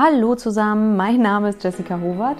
Hallo 0.00 0.36
zusammen, 0.36 0.96
mein 0.96 1.20
Name 1.20 1.48
ist 1.48 1.64
Jessica 1.64 1.98
Howard 2.00 2.36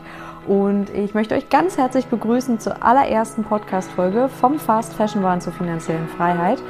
und 0.47 0.91
ich 0.91 1.13
möchte 1.15 1.35
euch 1.35 1.49
ganz 1.51 1.77
herzlich 1.77 2.07
begrüßen 2.07 2.61
zur 2.61 2.85
allerersten 2.85 3.43
Podcast-Folge 3.43 4.29
vom 4.29 4.61
Fast 4.61 4.95
Fashion 4.95 5.25
Wahn 5.25 5.41
zur 5.41 5.53
finanziellen 5.53 6.07
Freiheit. 6.07 6.63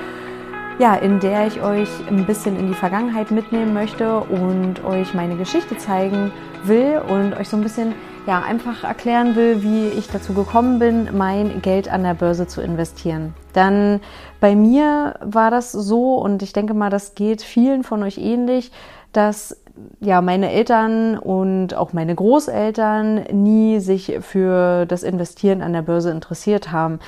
Ja, 0.79 0.95
in 0.95 1.21
der 1.21 1.47
ich 1.47 1.61
euch 1.61 1.91
ein 2.09 2.25
bisschen 2.25 2.59
in 2.59 2.69
die 2.69 2.75
Vergangenheit 2.75 3.31
mitnehmen 3.31 3.75
möchte 3.75 4.21
und 4.21 4.83
euch 4.83 5.13
meine 5.13 5.37
Geschichte 5.37 5.77
zeigen 5.77 6.33
will 6.65 7.03
und 7.07 7.35
euch 7.35 7.51
so 7.51 7.59
ein 7.59 7.63
bisschen 7.63 7.93
ja, 8.27 8.41
einfach 8.41 8.83
erklären 8.83 9.37
will, 9.37 9.63
wie 9.63 9.89
ich 9.89 10.09
dazu 10.09 10.33
gekommen 10.33 10.79
bin, 10.79 11.11
mein 11.15 11.61
Geld 11.61 11.93
an 11.93 12.03
der 12.03 12.15
Börse 12.15 12.47
zu 12.47 12.63
investieren. 12.63 13.35
Dann 13.53 14.01
bei 14.41 14.57
mir 14.57 15.17
war 15.21 15.51
das 15.51 15.71
so 15.71 16.15
und 16.15 16.43
ich 16.43 16.55
denke 16.55 16.73
mal, 16.73 16.89
das 16.89 17.15
geht 17.15 17.43
vielen 17.43 17.85
von 17.85 18.03
euch 18.03 18.17
ähnlich, 18.17 18.73
dass 19.13 19.55
ja, 20.01 20.21
meine 20.21 20.51
Eltern 20.51 21.19
und 21.19 21.75
auch 21.75 21.93
meine 21.93 22.15
Großeltern 22.15 23.25
nie 23.33 23.81
sich 23.81 24.19
für 24.21 24.87
das 24.87 25.03
Investieren 25.03 25.63
an 25.63 25.73
der 25.73 25.83
Börse 25.83 26.11
interessiert 26.11 26.73
haben. 26.73 27.01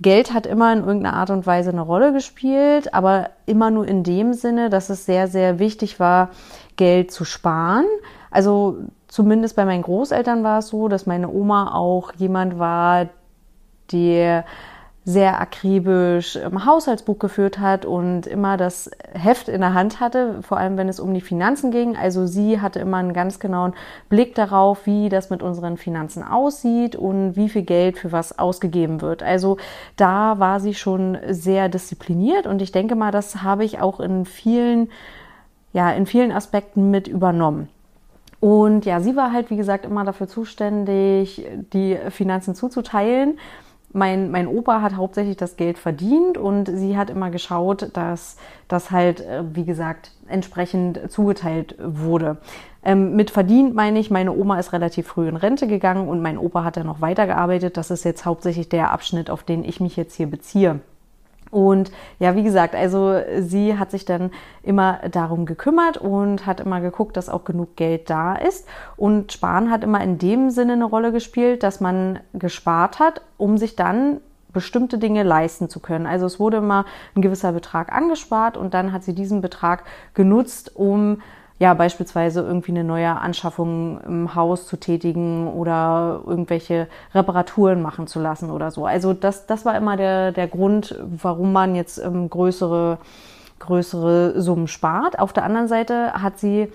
Geld 0.00 0.32
hat 0.32 0.46
immer 0.46 0.72
in 0.72 0.80
irgendeiner 0.80 1.16
Art 1.16 1.30
und 1.30 1.46
Weise 1.46 1.70
eine 1.70 1.80
Rolle 1.80 2.12
gespielt, 2.12 2.94
aber 2.94 3.30
immer 3.46 3.70
nur 3.70 3.86
in 3.86 4.04
dem 4.04 4.32
Sinne, 4.32 4.70
dass 4.70 4.90
es 4.90 5.06
sehr, 5.06 5.28
sehr 5.28 5.58
wichtig 5.58 5.98
war, 5.98 6.30
Geld 6.76 7.10
zu 7.10 7.24
sparen. 7.24 7.86
Also 8.30 8.76
zumindest 9.08 9.56
bei 9.56 9.64
meinen 9.64 9.82
Großeltern 9.82 10.44
war 10.44 10.60
es 10.60 10.68
so, 10.68 10.88
dass 10.88 11.06
meine 11.06 11.28
Oma 11.28 11.74
auch 11.74 12.12
jemand 12.14 12.58
war, 12.58 13.08
der 13.90 14.44
sehr 15.04 15.40
akribisch 15.40 16.36
im 16.36 16.64
Haushaltsbuch 16.64 17.18
geführt 17.18 17.58
hat 17.58 17.84
und 17.84 18.28
immer 18.28 18.56
das 18.56 18.88
Heft 19.12 19.48
in 19.48 19.60
der 19.60 19.74
Hand 19.74 19.98
hatte, 19.98 20.42
vor 20.42 20.58
allem 20.58 20.76
wenn 20.76 20.88
es 20.88 21.00
um 21.00 21.12
die 21.12 21.20
Finanzen 21.20 21.72
ging. 21.72 21.96
Also 21.96 22.26
sie 22.26 22.60
hatte 22.60 22.78
immer 22.78 22.98
einen 22.98 23.12
ganz 23.12 23.40
genauen 23.40 23.74
Blick 24.08 24.36
darauf, 24.36 24.86
wie 24.86 25.08
das 25.08 25.28
mit 25.28 25.42
unseren 25.42 25.76
Finanzen 25.76 26.22
aussieht 26.22 26.94
und 26.94 27.34
wie 27.34 27.48
viel 27.48 27.62
Geld 27.62 27.98
für 27.98 28.12
was 28.12 28.38
ausgegeben 28.38 29.00
wird. 29.00 29.24
Also 29.24 29.56
da 29.96 30.38
war 30.38 30.60
sie 30.60 30.74
schon 30.74 31.18
sehr 31.28 31.68
diszipliniert 31.68 32.46
und 32.46 32.62
ich 32.62 32.70
denke 32.70 32.94
mal, 32.94 33.10
das 33.10 33.42
habe 33.42 33.64
ich 33.64 33.80
auch 33.80 33.98
in 33.98 34.24
vielen, 34.24 34.88
ja, 35.72 35.90
in 35.90 36.06
vielen 36.06 36.30
Aspekten 36.30 36.92
mit 36.92 37.08
übernommen. 37.08 37.68
Und 38.38 38.86
ja, 38.86 39.00
sie 39.00 39.14
war 39.14 39.32
halt, 39.32 39.50
wie 39.50 39.56
gesagt, 39.56 39.84
immer 39.84 40.04
dafür 40.04 40.26
zuständig, 40.28 41.46
die 41.72 41.96
Finanzen 42.10 42.54
zuzuteilen 42.54 43.38
mein, 43.92 44.30
mein 44.30 44.46
Opa 44.46 44.80
hat 44.80 44.96
hauptsächlich 44.96 45.36
das 45.36 45.56
Geld 45.56 45.78
verdient 45.78 46.38
und 46.38 46.66
sie 46.66 46.96
hat 46.96 47.10
immer 47.10 47.30
geschaut, 47.30 47.90
dass 47.94 48.36
das 48.68 48.90
halt, 48.90 49.20
äh, 49.20 49.42
wie 49.54 49.64
gesagt, 49.64 50.12
entsprechend 50.28 51.10
zugeteilt 51.10 51.76
wurde. 51.78 52.38
Ähm, 52.84 53.14
mit 53.14 53.30
verdient 53.30 53.74
meine 53.74 53.98
ich, 53.98 54.10
meine 54.10 54.32
Oma 54.32 54.58
ist 54.58 54.72
relativ 54.72 55.06
früh 55.06 55.28
in 55.28 55.36
Rente 55.36 55.66
gegangen 55.66 56.08
und 56.08 56.22
mein 56.22 56.38
Opa 56.38 56.64
hat 56.64 56.76
dann 56.76 56.86
noch 56.86 57.00
weitergearbeitet. 57.00 57.76
Das 57.76 57.90
ist 57.90 58.04
jetzt 58.04 58.24
hauptsächlich 58.24 58.68
der 58.68 58.90
Abschnitt, 58.90 59.30
auf 59.30 59.42
den 59.42 59.64
ich 59.64 59.80
mich 59.80 59.96
jetzt 59.96 60.14
hier 60.14 60.26
beziehe. 60.26 60.80
Und 61.52 61.92
ja, 62.18 62.34
wie 62.34 62.42
gesagt, 62.42 62.74
also 62.74 63.20
sie 63.38 63.78
hat 63.78 63.90
sich 63.90 64.06
dann 64.06 64.30
immer 64.62 65.00
darum 65.10 65.44
gekümmert 65.44 65.98
und 65.98 66.46
hat 66.46 66.60
immer 66.60 66.80
geguckt, 66.80 67.14
dass 67.14 67.28
auch 67.28 67.44
genug 67.44 67.76
Geld 67.76 68.08
da 68.08 68.34
ist. 68.34 68.66
Und 68.96 69.32
Sparen 69.32 69.70
hat 69.70 69.84
immer 69.84 70.02
in 70.02 70.16
dem 70.16 70.48
Sinne 70.48 70.72
eine 70.72 70.86
Rolle 70.86 71.12
gespielt, 71.12 71.62
dass 71.62 71.78
man 71.78 72.20
gespart 72.32 72.98
hat, 72.98 73.20
um 73.36 73.58
sich 73.58 73.76
dann 73.76 74.20
bestimmte 74.54 74.96
Dinge 74.96 75.24
leisten 75.24 75.68
zu 75.68 75.80
können. 75.80 76.06
Also 76.06 76.24
es 76.24 76.40
wurde 76.40 76.56
immer 76.56 76.86
ein 77.14 77.20
gewisser 77.20 77.52
Betrag 77.52 77.92
angespart 77.92 78.56
und 78.56 78.72
dann 78.72 78.92
hat 78.92 79.04
sie 79.04 79.14
diesen 79.14 79.42
Betrag 79.42 79.84
genutzt, 80.14 80.74
um 80.74 81.20
ja, 81.62 81.74
beispielsweise 81.74 82.40
irgendwie 82.40 82.72
eine 82.72 82.82
neue 82.82 83.16
Anschaffung 83.20 84.00
im 84.00 84.34
Haus 84.34 84.66
zu 84.66 84.76
tätigen 84.76 85.46
oder 85.46 86.20
irgendwelche 86.26 86.88
Reparaturen 87.14 87.80
machen 87.80 88.08
zu 88.08 88.18
lassen 88.18 88.50
oder 88.50 88.72
so. 88.72 88.84
Also 88.84 89.12
das, 89.12 89.46
das 89.46 89.64
war 89.64 89.76
immer 89.76 89.96
der, 89.96 90.32
der 90.32 90.48
Grund, 90.48 90.98
warum 91.00 91.52
man 91.52 91.76
jetzt 91.76 91.98
ähm, 91.98 92.28
größere, 92.28 92.98
größere 93.60 94.40
Summen 94.40 94.66
spart. 94.66 95.20
Auf 95.20 95.32
der 95.32 95.44
anderen 95.44 95.68
Seite 95.68 96.14
hat 96.14 96.36
sie 96.36 96.66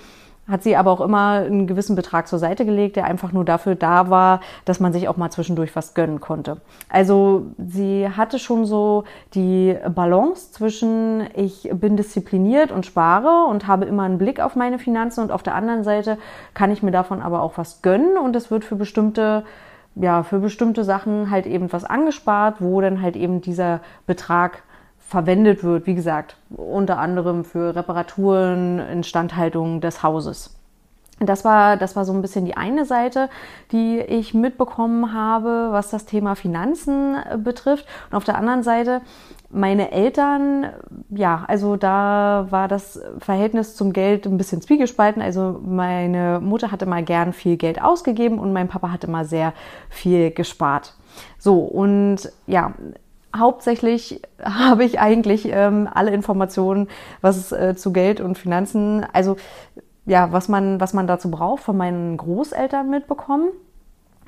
hat 0.47 0.63
sie 0.63 0.75
aber 0.75 0.91
auch 0.91 1.01
immer 1.01 1.43
einen 1.45 1.67
gewissen 1.67 1.95
Betrag 1.95 2.27
zur 2.27 2.39
Seite 2.39 2.65
gelegt, 2.65 2.95
der 2.95 3.05
einfach 3.05 3.31
nur 3.31 3.43
dafür 3.43 3.75
da 3.75 4.09
war, 4.09 4.39
dass 4.65 4.79
man 4.79 4.93
sich 4.93 5.07
auch 5.07 5.17
mal 5.17 5.29
zwischendurch 5.29 5.75
was 5.75 5.93
gönnen 5.93 6.21
konnte. 6.21 6.57
Also 6.89 7.47
sie 7.57 8.07
hatte 8.09 8.39
schon 8.39 8.65
so 8.65 9.03
die 9.33 9.75
Balance 9.93 10.51
zwischen 10.51 11.27
ich 11.35 11.69
bin 11.73 11.97
diszipliniert 11.97 12.71
und 12.71 12.85
spare 12.85 13.45
und 13.49 13.67
habe 13.67 13.85
immer 13.85 14.03
einen 14.03 14.17
Blick 14.17 14.39
auf 14.39 14.55
meine 14.55 14.79
Finanzen 14.79 15.21
und 15.21 15.31
auf 15.31 15.43
der 15.43 15.55
anderen 15.55 15.83
Seite 15.83 16.17
kann 16.53 16.71
ich 16.71 16.81
mir 16.81 16.91
davon 16.91 17.21
aber 17.21 17.41
auch 17.41 17.57
was 17.57 17.81
gönnen 17.81 18.17
und 18.17 18.35
es 18.35 18.49
wird 18.49 18.63
für 18.63 18.75
bestimmte 18.75 19.43
ja, 19.99 20.23
für 20.23 20.39
bestimmte 20.39 20.83
Sachen 20.83 21.31
halt 21.31 21.47
eben 21.47 21.73
was 21.73 21.83
angespart, 21.83 22.57
wo 22.59 22.81
dann 22.81 23.01
halt 23.01 23.15
eben 23.15 23.41
dieser 23.41 23.81
Betrag 24.05 24.63
verwendet 25.07 25.63
wird, 25.63 25.87
wie 25.87 25.95
gesagt, 25.95 26.35
unter 26.49 26.99
anderem 26.99 27.45
für 27.45 27.75
Reparaturen, 27.75 28.79
Instandhaltung 28.79 29.79
des 29.79 30.03
Hauses. 30.03 30.53
Das 31.19 31.43
war, 31.43 31.77
das 31.77 31.95
war 31.95 32.05
so 32.05 32.13
ein 32.13 32.21
bisschen 32.21 32.45
die 32.45 32.57
eine 32.57 32.85
Seite, 32.85 33.29
die 33.71 33.99
ich 33.99 34.35
mitbekommen 34.35 35.13
habe, 35.13 35.69
was 35.71 35.89
das 35.89 36.05
Thema 36.05 36.35
Finanzen 36.35 37.15
äh, 37.15 37.37
betrifft. 37.37 37.87
Und 38.11 38.17
auf 38.17 38.23
der 38.23 38.37
anderen 38.37 38.61
Seite, 38.61 39.01
meine 39.49 39.91
Eltern, 39.91 40.67
ja, 41.09 41.45
also 41.47 41.75
da 41.75 42.47
war 42.49 42.67
das 42.67 43.01
Verhältnis 43.17 43.75
zum 43.75 43.93
Geld 43.93 44.27
ein 44.27 44.37
bisschen 44.37 44.61
zwiegespalten. 44.61 45.21
Also 45.21 45.59
meine 45.65 46.39
Mutter 46.39 46.69
hatte 46.69 46.85
mal 46.85 47.01
gern 47.01 47.33
viel 47.33 47.57
Geld 47.57 47.81
ausgegeben 47.81 48.37
und 48.37 48.53
mein 48.53 48.67
Papa 48.67 48.91
hatte 48.91 49.09
mal 49.09 49.25
sehr 49.25 49.53
viel 49.89 50.29
gespart. 50.31 50.93
So, 51.39 51.61
und 51.61 52.31
ja, 52.45 52.73
hauptsächlich 53.39 54.21
habe 54.43 54.83
ich 54.83 54.99
eigentlich 54.99 55.47
ähm, 55.51 55.89
alle 55.93 56.11
Informationen, 56.11 56.87
was 57.21 57.51
äh, 57.51 57.75
zu 57.75 57.91
Geld 57.93 58.21
und 58.21 58.37
Finanzen, 58.37 59.05
also 59.13 59.37
ja, 60.05 60.31
was 60.31 60.47
man, 60.47 60.79
was 60.79 60.93
man 60.93 61.05
dazu 61.05 61.29
braucht, 61.29 61.63
von 61.63 61.75
meinen 61.75 62.15
Großeltern 62.15 62.89
mitbekommen. 62.89 63.49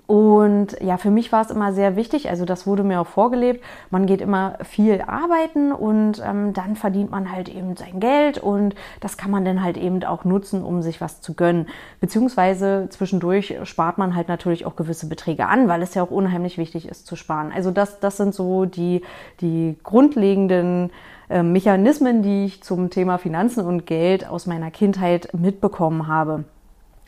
Und 0.09 0.75
ja, 0.81 0.97
für 0.97 1.11
mich 1.11 1.31
war 1.31 1.43
es 1.43 1.51
immer 1.51 1.71
sehr 1.71 1.95
wichtig, 1.95 2.31
also 2.31 2.43
das 2.43 2.65
wurde 2.65 2.81
mir 2.81 2.99
auch 2.99 3.05
vorgelebt, 3.05 3.63
man 3.91 4.07
geht 4.07 4.21
immer 4.21 4.57
viel 4.63 5.03
arbeiten 5.05 5.71
und 5.71 6.19
ähm, 6.25 6.51
dann 6.53 6.75
verdient 6.75 7.11
man 7.11 7.31
halt 7.31 7.47
eben 7.47 7.75
sein 7.75 7.99
Geld 7.99 8.39
und 8.39 8.73
das 9.01 9.17
kann 9.17 9.29
man 9.29 9.45
dann 9.45 9.63
halt 9.63 9.77
eben 9.77 10.03
auch 10.03 10.25
nutzen, 10.25 10.63
um 10.63 10.81
sich 10.81 10.99
was 10.99 11.21
zu 11.21 11.35
gönnen. 11.35 11.67
Beziehungsweise 11.99 12.87
zwischendurch 12.89 13.55
spart 13.65 13.99
man 13.99 14.15
halt 14.15 14.29
natürlich 14.29 14.65
auch 14.65 14.75
gewisse 14.75 15.07
Beträge 15.07 15.45
an, 15.45 15.67
weil 15.67 15.83
es 15.83 15.93
ja 15.93 16.01
auch 16.01 16.09
unheimlich 16.09 16.57
wichtig 16.57 16.89
ist 16.89 17.05
zu 17.05 17.15
sparen. 17.15 17.51
Also 17.53 17.69
das, 17.69 17.99
das 17.99 18.17
sind 18.17 18.33
so 18.33 18.65
die, 18.65 19.03
die 19.41 19.77
grundlegenden 19.83 20.89
äh, 21.29 21.43
Mechanismen, 21.43 22.23
die 22.23 22.45
ich 22.45 22.63
zum 22.63 22.89
Thema 22.89 23.19
Finanzen 23.19 23.63
und 23.63 23.85
Geld 23.85 24.27
aus 24.27 24.47
meiner 24.47 24.71
Kindheit 24.71 25.29
mitbekommen 25.35 26.07
habe. 26.07 26.45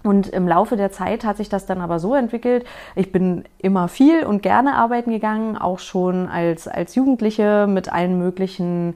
Und 0.04 0.28
im 0.28 0.48
Laufe 0.48 0.78
der 0.78 0.92
Zeit 0.92 1.24
hat 1.24 1.38
sich 1.38 1.50
das 1.50 1.66
dann 1.66 1.82
aber 1.82 2.00
so 2.00 2.16
entwickelt. 2.16 2.66
Ich 2.96 3.12
bin 3.12 3.44
immer 3.60 3.88
viel 3.88 4.26
und 4.26 4.42
gerne 4.42 4.76
arbeiten 4.76 5.12
gegangen, 5.12 5.58
auch 5.58 5.80
schon 5.80 6.28
als, 6.28 6.68
als 6.68 6.96
Jugendliche 6.96 7.68
mit 7.68 7.92
allen 7.92 8.18
möglichen 8.18 8.96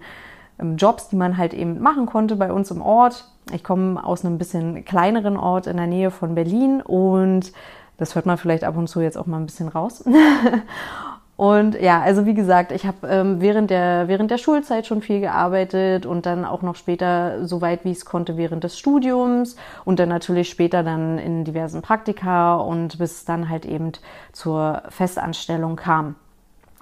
ähm, 0.59 0.77
Jobs, 0.77 1.09
die 1.09 1.15
man 1.15 1.37
halt 1.37 1.53
eben 1.53 1.79
machen 1.79 2.05
konnte 2.05 2.35
bei 2.35 2.51
uns 2.51 2.71
im 2.71 2.81
Ort. 2.81 3.25
Ich 3.53 3.63
komme 3.63 4.03
aus 4.03 4.25
einem 4.25 4.39
bisschen 4.39 4.83
kleineren 4.85 5.37
Ort 5.37 5.67
in 5.67 5.77
der 5.77 5.87
Nähe 5.87 6.09
von 6.09 6.33
Berlin 6.33 6.81
und 6.81 7.51
das 7.97 8.15
hört 8.15 8.25
man 8.25 8.37
vielleicht 8.37 8.63
ab 8.63 8.75
und 8.75 8.87
zu 8.87 9.01
jetzt 9.01 9.17
auch 9.17 9.27
mal 9.27 9.37
ein 9.37 9.45
bisschen 9.45 9.67
raus. 9.67 10.03
Und 11.37 11.79
ja, 11.81 12.01
also 12.01 12.25
wie 12.25 12.33
gesagt, 12.33 12.71
ich 12.71 12.85
habe 12.85 13.07
ähm, 13.07 13.41
während, 13.41 13.69
der, 13.69 14.07
während 14.07 14.31
der 14.31 14.37
Schulzeit 14.37 14.87
schon 14.87 15.01
viel 15.01 15.19
gearbeitet 15.19 16.05
und 16.05 16.25
dann 16.25 16.45
auch 16.45 16.61
noch 16.61 16.75
später, 16.75 17.45
so 17.45 17.59
weit 17.59 17.83
wie 17.83 17.91
ich 17.91 17.97
es 17.97 18.05
konnte, 18.05 18.37
während 18.37 18.63
des 18.63 18.79
Studiums 18.79 19.57
und 19.83 19.99
dann 19.99 20.09
natürlich 20.09 20.49
später 20.49 20.81
dann 20.81 21.17
in 21.17 21.43
diversen 21.43 21.81
Praktika 21.81 22.55
und 22.55 22.97
bis 22.99 23.25
dann 23.25 23.49
halt 23.49 23.65
eben 23.65 23.91
zur 24.31 24.83
Festanstellung 24.89 25.75
kam. 25.75 26.15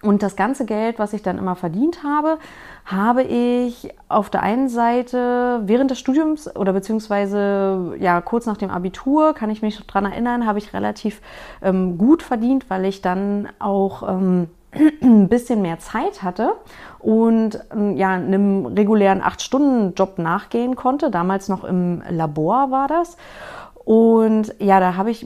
Und 0.04 0.22
das 0.22 0.36
ganze 0.36 0.66
Geld, 0.66 1.00
was 1.00 1.14
ich 1.14 1.24
dann 1.24 1.38
immer 1.38 1.56
verdient 1.56 2.04
habe, 2.04 2.38
habe 2.86 3.24
ich 3.24 3.90
auf 4.10 4.30
der 4.30 4.44
einen 4.44 4.68
Seite 4.68 5.62
während 5.64 5.92
des 5.92 6.00
Studiums 6.00 6.54
oder 6.56 6.74
beziehungsweise 6.74 7.96
ja 8.00 8.20
kurz 8.20 8.46
nach 8.46 8.58
dem 8.58 8.70
Abitur, 8.70 9.34
kann 9.34 9.50
ich 9.50 9.62
mich 9.62 9.80
daran 9.88 10.12
erinnern, 10.12 10.46
habe 10.46 10.60
ich 10.60 10.74
relativ 10.74 11.22
ähm, 11.62 11.98
gut 11.98 12.22
verdient, 12.22 12.70
weil 12.70 12.84
ich 12.84 13.02
dann 13.02 13.48
auch 13.60 14.04
ähm, 14.08 14.50
ein 15.02 15.30
bisschen 15.30 15.62
mehr 15.62 15.80
Zeit 15.80 16.22
hatte 16.22 16.54
und 17.00 17.60
ähm, 17.74 17.96
ja 17.96 18.10
einem 18.10 18.66
regulären 18.66 19.22
acht 19.22 19.42
Stunden 19.42 19.94
Job 19.94 20.18
nachgehen 20.18 20.76
konnte. 20.76 21.12
Damals 21.12 21.48
noch 21.48 21.64
im 21.64 22.04
Labor 22.10 22.72
war 22.72 22.90
das. 22.90 23.16
Und 23.86 24.56
ja, 24.60 24.80
da 24.80 24.96
habe 24.96 25.12
ich 25.12 25.26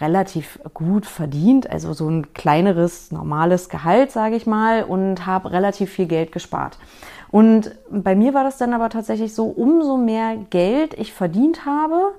relativ 0.00 0.58
gut 0.72 1.04
verdient, 1.04 1.68
also 1.70 1.92
so 1.92 2.08
ein 2.08 2.32
kleineres, 2.32 3.12
normales 3.12 3.68
Gehalt, 3.68 4.10
sage 4.10 4.36
ich 4.36 4.46
mal, 4.46 4.84
und 4.84 5.26
habe 5.26 5.52
relativ 5.52 5.90
viel 5.90 6.06
Geld 6.06 6.32
gespart. 6.32 6.78
Und 7.30 7.72
bei 7.90 8.14
mir 8.14 8.34
war 8.34 8.44
das 8.44 8.56
dann 8.56 8.72
aber 8.72 8.88
tatsächlich 8.88 9.34
so, 9.34 9.46
umso 9.46 9.96
mehr 9.98 10.36
Geld 10.50 10.94
ich 10.94 11.12
verdient 11.12 11.66
habe, 11.66 12.12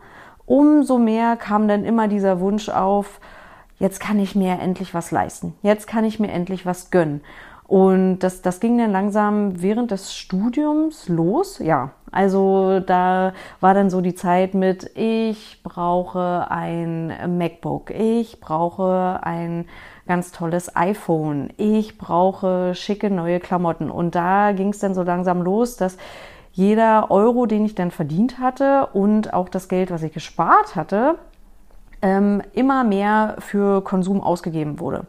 umso 0.45 0.99
mehr 0.99 1.37
kam 1.37 1.67
dann 1.67 1.85
immer 1.85 2.07
dieser 2.07 2.39
Wunsch 2.39 2.69
auf, 2.69 3.19
jetzt 3.79 3.99
kann 3.99 4.19
ich 4.19 4.35
mir 4.35 4.59
endlich 4.59 4.93
was 4.93 5.11
leisten, 5.11 5.55
jetzt 5.63 5.87
kann 5.87 6.05
ich 6.05 6.19
mir 6.19 6.31
endlich 6.31 6.65
was 6.65 6.91
gönnen. 6.91 7.21
Und 7.65 8.19
das, 8.19 8.41
das 8.41 8.59
ging 8.59 8.77
dann 8.77 8.91
langsam 8.91 9.61
während 9.61 9.91
des 9.91 10.15
Studiums 10.15 11.09
los. 11.09 11.59
Ja, 11.59 11.91
also 12.13 12.79
da 12.79 13.33
war 13.59 13.73
dann 13.73 13.89
so 13.89 14.01
die 14.01 14.15
Zeit 14.15 14.53
mit, 14.53 14.91
ich 14.95 15.61
brauche 15.63 16.47
ein 16.49 17.37
MacBook, 17.37 17.91
ich 17.91 18.39
brauche 18.39 19.19
ein 19.23 19.65
ganz 20.07 20.31
tolles 20.31 20.75
iPhone, 20.75 21.49
ich 21.57 21.97
brauche 21.97 22.75
schicke 22.75 23.09
neue 23.09 23.39
Klamotten. 23.39 23.89
Und 23.89 24.15
da 24.15 24.51
ging 24.51 24.69
es 24.69 24.79
dann 24.79 24.93
so 24.93 25.03
langsam 25.03 25.41
los, 25.41 25.77
dass 25.77 25.97
jeder 26.51 27.09
Euro, 27.09 27.47
den 27.47 27.65
ich 27.65 27.73
dann 27.73 27.89
verdient 27.89 28.39
hatte 28.39 28.87
und 28.93 29.33
auch 29.33 29.49
das 29.49 29.67
Geld, 29.67 29.89
was 29.89 30.03
ich 30.03 30.13
gespart 30.13 30.75
hatte, 30.75 31.15
ähm, 32.03 32.43
immer 32.53 32.83
mehr 32.83 33.37
für 33.39 33.81
Konsum 33.83 34.21
ausgegeben 34.21 34.79
wurde. 34.79 35.05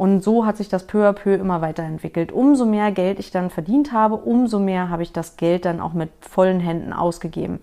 Und 0.00 0.24
so 0.24 0.46
hat 0.46 0.56
sich 0.56 0.70
das 0.70 0.86
peu 0.86 1.06
à 1.06 1.12
peu 1.12 1.34
immer 1.34 1.60
weiterentwickelt. 1.60 2.32
Umso 2.32 2.64
mehr 2.64 2.90
Geld 2.90 3.18
ich 3.18 3.32
dann 3.32 3.50
verdient 3.50 3.92
habe, 3.92 4.14
umso 4.14 4.58
mehr 4.58 4.88
habe 4.88 5.02
ich 5.02 5.12
das 5.12 5.36
Geld 5.36 5.66
dann 5.66 5.78
auch 5.78 5.92
mit 5.92 6.08
vollen 6.22 6.58
Händen 6.58 6.94
ausgegeben. 6.94 7.58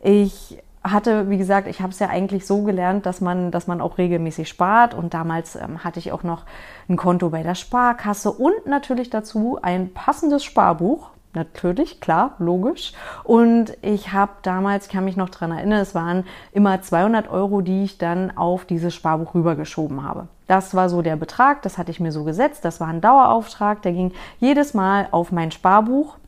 Ich 0.00 0.62
hatte, 0.84 1.28
wie 1.28 1.38
gesagt, 1.38 1.66
ich 1.66 1.80
habe 1.80 1.90
es 1.90 1.98
ja 1.98 2.08
eigentlich 2.08 2.46
so 2.46 2.62
gelernt, 2.62 3.04
dass 3.04 3.20
man, 3.20 3.50
dass 3.50 3.66
man 3.66 3.80
auch 3.80 3.98
regelmäßig 3.98 4.48
spart. 4.48 4.94
Und 4.94 5.12
damals 5.12 5.56
ähm, 5.56 5.82
hatte 5.82 5.98
ich 5.98 6.12
auch 6.12 6.22
noch 6.22 6.44
ein 6.88 6.96
Konto 6.96 7.30
bei 7.30 7.42
der 7.42 7.56
Sparkasse 7.56 8.30
und 8.30 8.64
natürlich 8.64 9.10
dazu 9.10 9.58
ein 9.60 9.92
passendes 9.92 10.44
Sparbuch. 10.44 11.10
Natürlich, 11.34 12.00
klar, 12.00 12.34
logisch. 12.38 12.92
Und 13.24 13.76
ich 13.80 14.12
habe 14.12 14.32
damals, 14.42 14.88
kann 14.88 15.04
mich 15.04 15.16
noch 15.16 15.30
dran 15.30 15.50
erinnern, 15.50 15.80
es 15.80 15.94
waren 15.94 16.24
immer 16.52 16.82
200 16.82 17.30
Euro, 17.30 17.62
die 17.62 17.84
ich 17.84 17.96
dann 17.96 18.36
auf 18.36 18.66
dieses 18.66 18.94
Sparbuch 18.94 19.34
rübergeschoben 19.34 20.02
habe. 20.02 20.28
Das 20.46 20.74
war 20.74 20.90
so 20.90 21.00
der 21.00 21.16
Betrag, 21.16 21.62
das 21.62 21.78
hatte 21.78 21.90
ich 21.90 22.00
mir 22.00 22.12
so 22.12 22.24
gesetzt. 22.24 22.66
Das 22.66 22.80
war 22.80 22.88
ein 22.88 23.00
Dauerauftrag, 23.00 23.80
der 23.80 23.92
ging 23.92 24.12
jedes 24.40 24.74
Mal 24.74 25.08
auf 25.10 25.32
mein 25.32 25.50
Sparbuch. 25.50 26.18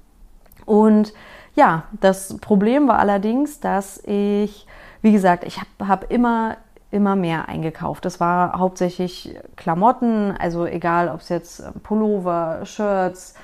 Und 0.65 1.13
ja, 1.55 1.83
das 2.01 2.39
Problem 2.39 2.89
war 2.89 2.99
allerdings, 2.99 3.61
dass 3.61 4.03
ich, 4.07 4.67
wie 5.03 5.13
gesagt, 5.13 5.45
ich 5.45 5.59
habe 5.59 5.89
hab 5.89 6.11
immer 6.11 6.57
immer 6.91 7.17
mehr 7.17 7.49
eingekauft. 7.49 8.05
Das 8.05 8.21
war 8.21 8.57
hauptsächlich 8.57 9.37
Klamotten, 9.57 10.33
also 10.39 10.65
egal 10.65 11.09
ob 11.09 11.21
es 11.21 11.29
jetzt 11.29 11.65
Pullover, 11.83 12.61
Shirts, 12.65 13.35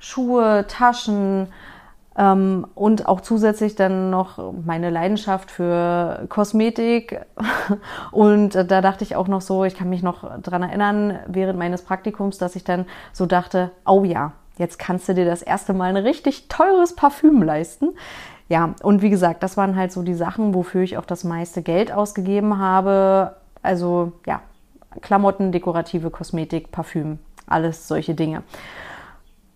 Schuhe, 0.00 0.64
Taschen 0.66 1.48
ähm, 2.16 2.66
und 2.74 3.06
auch 3.06 3.20
zusätzlich 3.20 3.76
dann 3.76 4.10
noch 4.10 4.52
meine 4.64 4.90
Leidenschaft 4.90 5.50
für 5.50 6.26
Kosmetik. 6.28 7.20
Und 8.10 8.54
da 8.54 8.80
dachte 8.80 9.04
ich 9.04 9.14
auch 9.14 9.28
noch 9.28 9.42
so, 9.42 9.64
ich 9.64 9.76
kann 9.76 9.88
mich 9.88 10.02
noch 10.02 10.40
dran 10.40 10.62
erinnern, 10.62 11.18
während 11.28 11.58
meines 11.58 11.82
Praktikums, 11.82 12.38
dass 12.38 12.56
ich 12.56 12.64
dann 12.64 12.86
so 13.12 13.26
dachte, 13.26 13.70
oh 13.86 14.04
ja, 14.04 14.32
jetzt 14.58 14.78
kannst 14.78 15.08
du 15.08 15.14
dir 15.14 15.24
das 15.24 15.42
erste 15.42 15.72
Mal 15.72 15.96
ein 15.96 16.04
richtig 16.04 16.48
teures 16.48 16.96
Parfüm 16.96 17.42
leisten. 17.42 17.90
Ja, 18.48 18.74
und 18.82 19.00
wie 19.02 19.10
gesagt, 19.10 19.44
das 19.44 19.56
waren 19.56 19.76
halt 19.76 19.92
so 19.92 20.02
die 20.02 20.14
Sachen, 20.14 20.54
wofür 20.54 20.82
ich 20.82 20.98
auch 20.98 21.04
das 21.04 21.22
meiste 21.22 21.62
Geld 21.62 21.92
ausgegeben 21.92 22.58
habe. 22.58 23.36
Also 23.62 24.12
ja, 24.26 24.40
Klamotten, 25.02 25.52
dekorative 25.52 26.10
Kosmetik, 26.10 26.72
Parfüm, 26.72 27.18
alles 27.46 27.86
solche 27.86 28.14
Dinge 28.14 28.42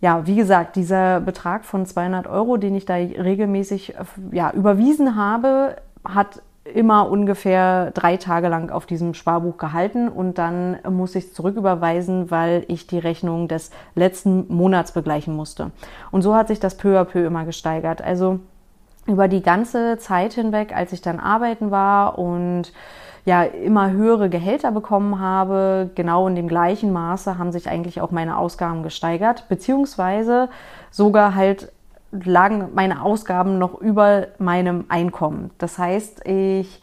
ja, 0.05 0.27
wie 0.27 0.37
gesagt, 0.37 0.77
dieser 0.77 1.19
Betrag 1.23 1.65
von 1.65 1.87
200 1.87 2.27
Euro, 2.27 2.59
den 2.59 2.75
ich 2.75 2.85
da 2.85 2.93
regelmäßig 2.93 3.95
ja, 4.33 4.51
überwiesen 4.53 5.17
habe, 5.17 5.77
hat 6.05 6.43
immer 6.75 7.11
ungefähr 7.11 7.91
drei 7.93 8.19
Tage 8.19 8.49
lang 8.49 8.71
auf 8.71 8.85
diesem 8.85 9.15
Sparbuch 9.15 9.57
gehalten 9.57 10.11
und 10.11 10.37
dann 10.37 10.77
muss 10.91 11.15
ich 11.15 11.25
es 11.25 11.33
zurücküberweisen, 11.33 12.31
weil 12.31 12.67
ich 12.69 12.87
die 12.87 12.99
Rechnung 12.99 13.49
des 13.49 13.71
letzten 13.95 14.55
Monats 14.55 14.93
begleichen 14.93 15.35
musste. 15.35 15.71
Und 16.11 16.21
so 16.21 16.35
hat 16.35 16.49
sich 16.49 16.61
das 16.61 16.77
peu 16.77 17.01
à 17.01 17.05
peu 17.05 17.25
immer 17.25 17.47
gesteigert. 17.47 18.03
Also 18.03 18.41
über 19.07 19.29
die 19.29 19.43
ganze 19.43 19.99
Zeit 19.99 20.33
hinweg, 20.33 20.75
als 20.75 20.93
ich 20.93 21.03
dann 21.03 21.21
arbeiten 21.21 21.71
war 21.71 22.19
und 22.19 22.73
ja 23.25 23.43
immer 23.43 23.91
höhere 23.91 24.29
Gehälter 24.29 24.71
bekommen 24.71 25.19
habe, 25.19 25.91
genau 25.95 26.29
in 26.29 26.35
dem 26.35 26.49
gleichen 26.49 26.93
Maße 26.93 27.39
haben 27.39 27.53
sich 27.53 27.69
eigentlich 27.69 28.01
auch 28.01 28.11
meine 28.11 28.37
Ausgaben 28.37 28.83
gesteigert, 28.83 29.49
beziehungsweise 29.49 30.49
sogar 30.91 31.35
halt 31.35 31.73
lagen 32.13 32.69
meine 32.75 33.03
Ausgaben 33.03 33.59
noch 33.59 33.81
über 33.81 34.29
meinem 34.39 34.85
Einkommen. 34.89 35.51
Das 35.59 35.79
heißt, 35.79 36.27
ich 36.27 36.81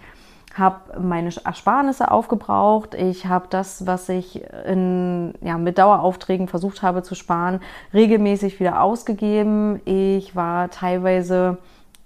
habe 0.53 1.00
meine 1.00 1.29
Ersparnisse 1.45 2.12
aufgebraucht. 2.12 2.94
Ich 2.95 3.27
habe 3.27 3.45
das, 3.50 3.88
was 3.88 4.09
ich 4.09 4.44
in, 4.65 5.33
ja, 5.41 5.57
mit 5.57 5.77
Daueraufträgen 5.77 6.50
versucht 6.50 6.81
habe 6.81 7.03
zu 7.03 7.15
sparen, 7.15 7.62
regelmäßig 7.94 8.59
wieder 8.59 8.81
ausgegeben. 8.81 9.79
Ich 9.85 10.35
war 10.35 10.69
teilweise 10.69 11.57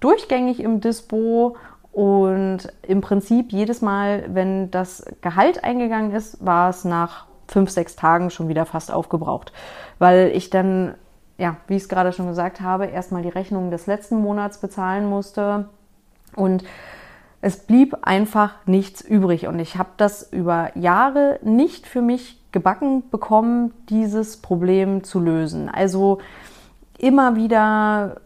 durchgängig 0.05 0.59
im 0.59 0.81
Dispo 0.81 1.57
und 1.91 2.59
im 2.83 3.01
Prinzip 3.01 3.51
jedes 3.51 3.81
Mal, 3.81 4.25
wenn 4.27 4.69
das 4.69 5.03
Gehalt 5.21 5.63
eingegangen 5.63 6.11
ist, 6.11 6.45
war 6.45 6.69
es 6.69 6.85
nach 6.85 7.25
fünf, 7.47 7.71
sechs 7.71 7.95
Tagen 7.95 8.29
schon 8.29 8.47
wieder 8.47 8.67
fast 8.67 8.91
aufgebraucht. 8.91 9.51
Weil 9.97 10.31
ich 10.35 10.51
dann, 10.51 10.93
ja, 11.39 11.57
wie 11.67 11.75
ich 11.75 11.83
es 11.83 11.89
gerade 11.89 12.13
schon 12.13 12.27
gesagt 12.27 12.61
habe, 12.61 12.85
erstmal 12.85 13.23
die 13.23 13.29
Rechnung 13.29 13.71
des 13.71 13.87
letzten 13.87 14.17
Monats 14.17 14.59
bezahlen 14.59 15.09
musste. 15.09 15.69
Und 16.35 16.63
es 17.41 17.57
blieb 17.57 17.97
einfach 18.03 18.53
nichts 18.67 19.01
übrig. 19.01 19.47
Und 19.47 19.57
ich 19.57 19.77
habe 19.77 19.89
das 19.97 20.21
über 20.31 20.69
Jahre 20.77 21.39
nicht 21.41 21.87
für 21.87 22.01
mich 22.03 22.43
gebacken 22.51 23.09
bekommen, 23.09 23.73
dieses 23.89 24.37
Problem 24.37 25.03
zu 25.03 25.19
lösen. 25.19 25.67
Also 25.67 26.19
immer 26.97 27.35
wieder 27.35 28.21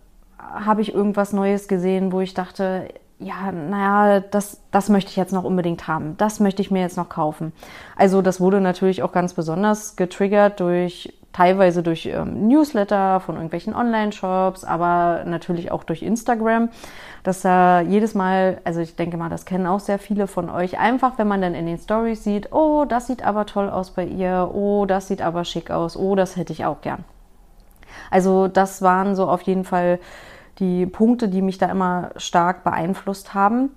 habe 0.54 0.81
ich 0.81 0.94
irgendwas 0.94 1.34
Neues 1.34 1.68
gesehen, 1.68 2.12
wo 2.12 2.22
ich 2.22 2.34
dachte, 2.34 2.88
ja, 3.19 3.51
naja, 3.51 4.22
das, 4.22 4.62
das 4.72 4.88
möchte 4.90 5.12
ich 5.12 5.18
jetzt 5.18 5.34
noch 5.34 5.44
unbedingt 5.44 5.88
haben. 5.88 6.16
Das 6.18 6.40
möchte 6.40 6.62
ich 6.62 6.72
mir 6.72 6.81
jetzt 6.81 6.96
noch 6.96 7.10
kaufen. 7.10 7.51
Also 7.98 8.22
das 8.22 8.40
wurde 8.40 8.62
natürlich 8.62 9.04
auch 9.04 9.12
ganz 9.12 9.34
besonders 9.34 9.98
getriggert 9.98 10.60
durch 10.62 11.13
teilweise 11.34 11.84
durch 11.84 12.07
ähm, 12.07 12.48
Newsletter 12.48 13.19
von 13.19 13.36
irgendwelchen 13.36 13.75
Online-Shops, 13.75 14.63
aber 14.63 15.24
natürlich 15.25 15.72
auch 15.72 15.84
durch 15.84 16.01
Instagram, 16.01 16.69
dass 17.24 17.42
da 17.42 17.81
jedes 17.81 18.16
Mal, 18.16 18.62
also 18.63 18.80
ich 18.80 18.95
denke 18.95 19.18
mal, 19.18 19.30
das 19.30 19.45
kennen 19.45 19.68
auch 19.68 19.80
sehr 19.80 20.00
viele 20.00 20.28
von 20.28 20.50
euch, 20.50 20.80
einfach 20.80 21.18
wenn 21.18 21.28
man 21.28 21.42
dann 21.42 21.54
in 21.54 21.66
den 21.66 21.78
Stories 21.78 22.23
sieht, 22.23 22.52
oh, 22.52 22.85
das 22.85 23.07
sieht 23.07 23.23
aber 23.23 23.45
toll 23.45 23.69
aus 23.69 23.92
bei 23.92 24.06
ihr, 24.06 24.50
oh, 24.54 24.85
das 24.85 25.07
sieht 25.07 25.21
aber 25.21 25.45
schick 25.45 25.69
aus, 25.69 25.95
oh, 25.95 26.16
das 26.16 26.35
hätte 26.35 26.54
ich 26.54 26.66
auch 26.66 26.81
gern. 26.81 27.04
Also 28.09 28.47
das 28.47 28.81
waren 28.81 29.16
so 29.16 29.28
auf 29.28 29.42
jeden 29.44 29.66
Fall 29.66 30.00
die 30.59 30.85
Punkte, 30.85 31.30
die 31.30 31.42
mich 31.42 31.57
da 31.57 31.68
immer 31.68 32.11
stark 32.18 32.63
beeinflusst 32.63 33.33
haben. 33.33 33.71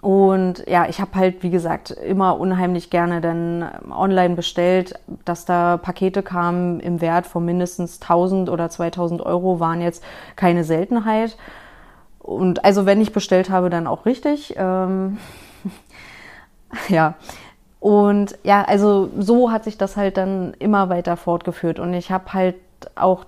Und 0.00 0.64
ja, 0.68 0.86
ich 0.88 1.00
habe 1.00 1.14
halt, 1.14 1.42
wie 1.42 1.50
gesagt, 1.50 1.90
immer 1.90 2.38
unheimlich 2.38 2.90
gerne 2.90 3.20
dann 3.20 3.68
online 3.90 4.34
bestellt, 4.34 4.94
dass 5.24 5.44
da 5.44 5.78
Pakete 5.78 6.22
kamen 6.22 6.80
im 6.80 7.00
Wert 7.00 7.26
von 7.26 7.44
mindestens 7.44 8.00
1000 8.00 8.50
oder 8.50 8.68
2000 8.68 9.22
Euro, 9.22 9.58
waren 9.58 9.80
jetzt 9.80 10.04
keine 10.34 10.64
Seltenheit. 10.64 11.36
Und 12.18 12.64
also, 12.64 12.86
wenn 12.86 13.00
ich 13.00 13.12
bestellt 13.12 13.50
habe, 13.50 13.70
dann 13.70 13.86
auch 13.86 14.04
richtig. 14.04 14.54
Ähm, 14.56 15.18
ja. 16.88 17.14
Und 17.80 18.36
ja, 18.42 18.64
also 18.64 19.10
so 19.18 19.52
hat 19.52 19.64
sich 19.64 19.78
das 19.78 19.96
halt 19.96 20.16
dann 20.16 20.54
immer 20.58 20.88
weiter 20.88 21.16
fortgeführt. 21.16 21.78
Und 21.78 21.94
ich 21.94 22.10
habe 22.10 22.32
halt 22.32 22.56
auch 22.96 23.24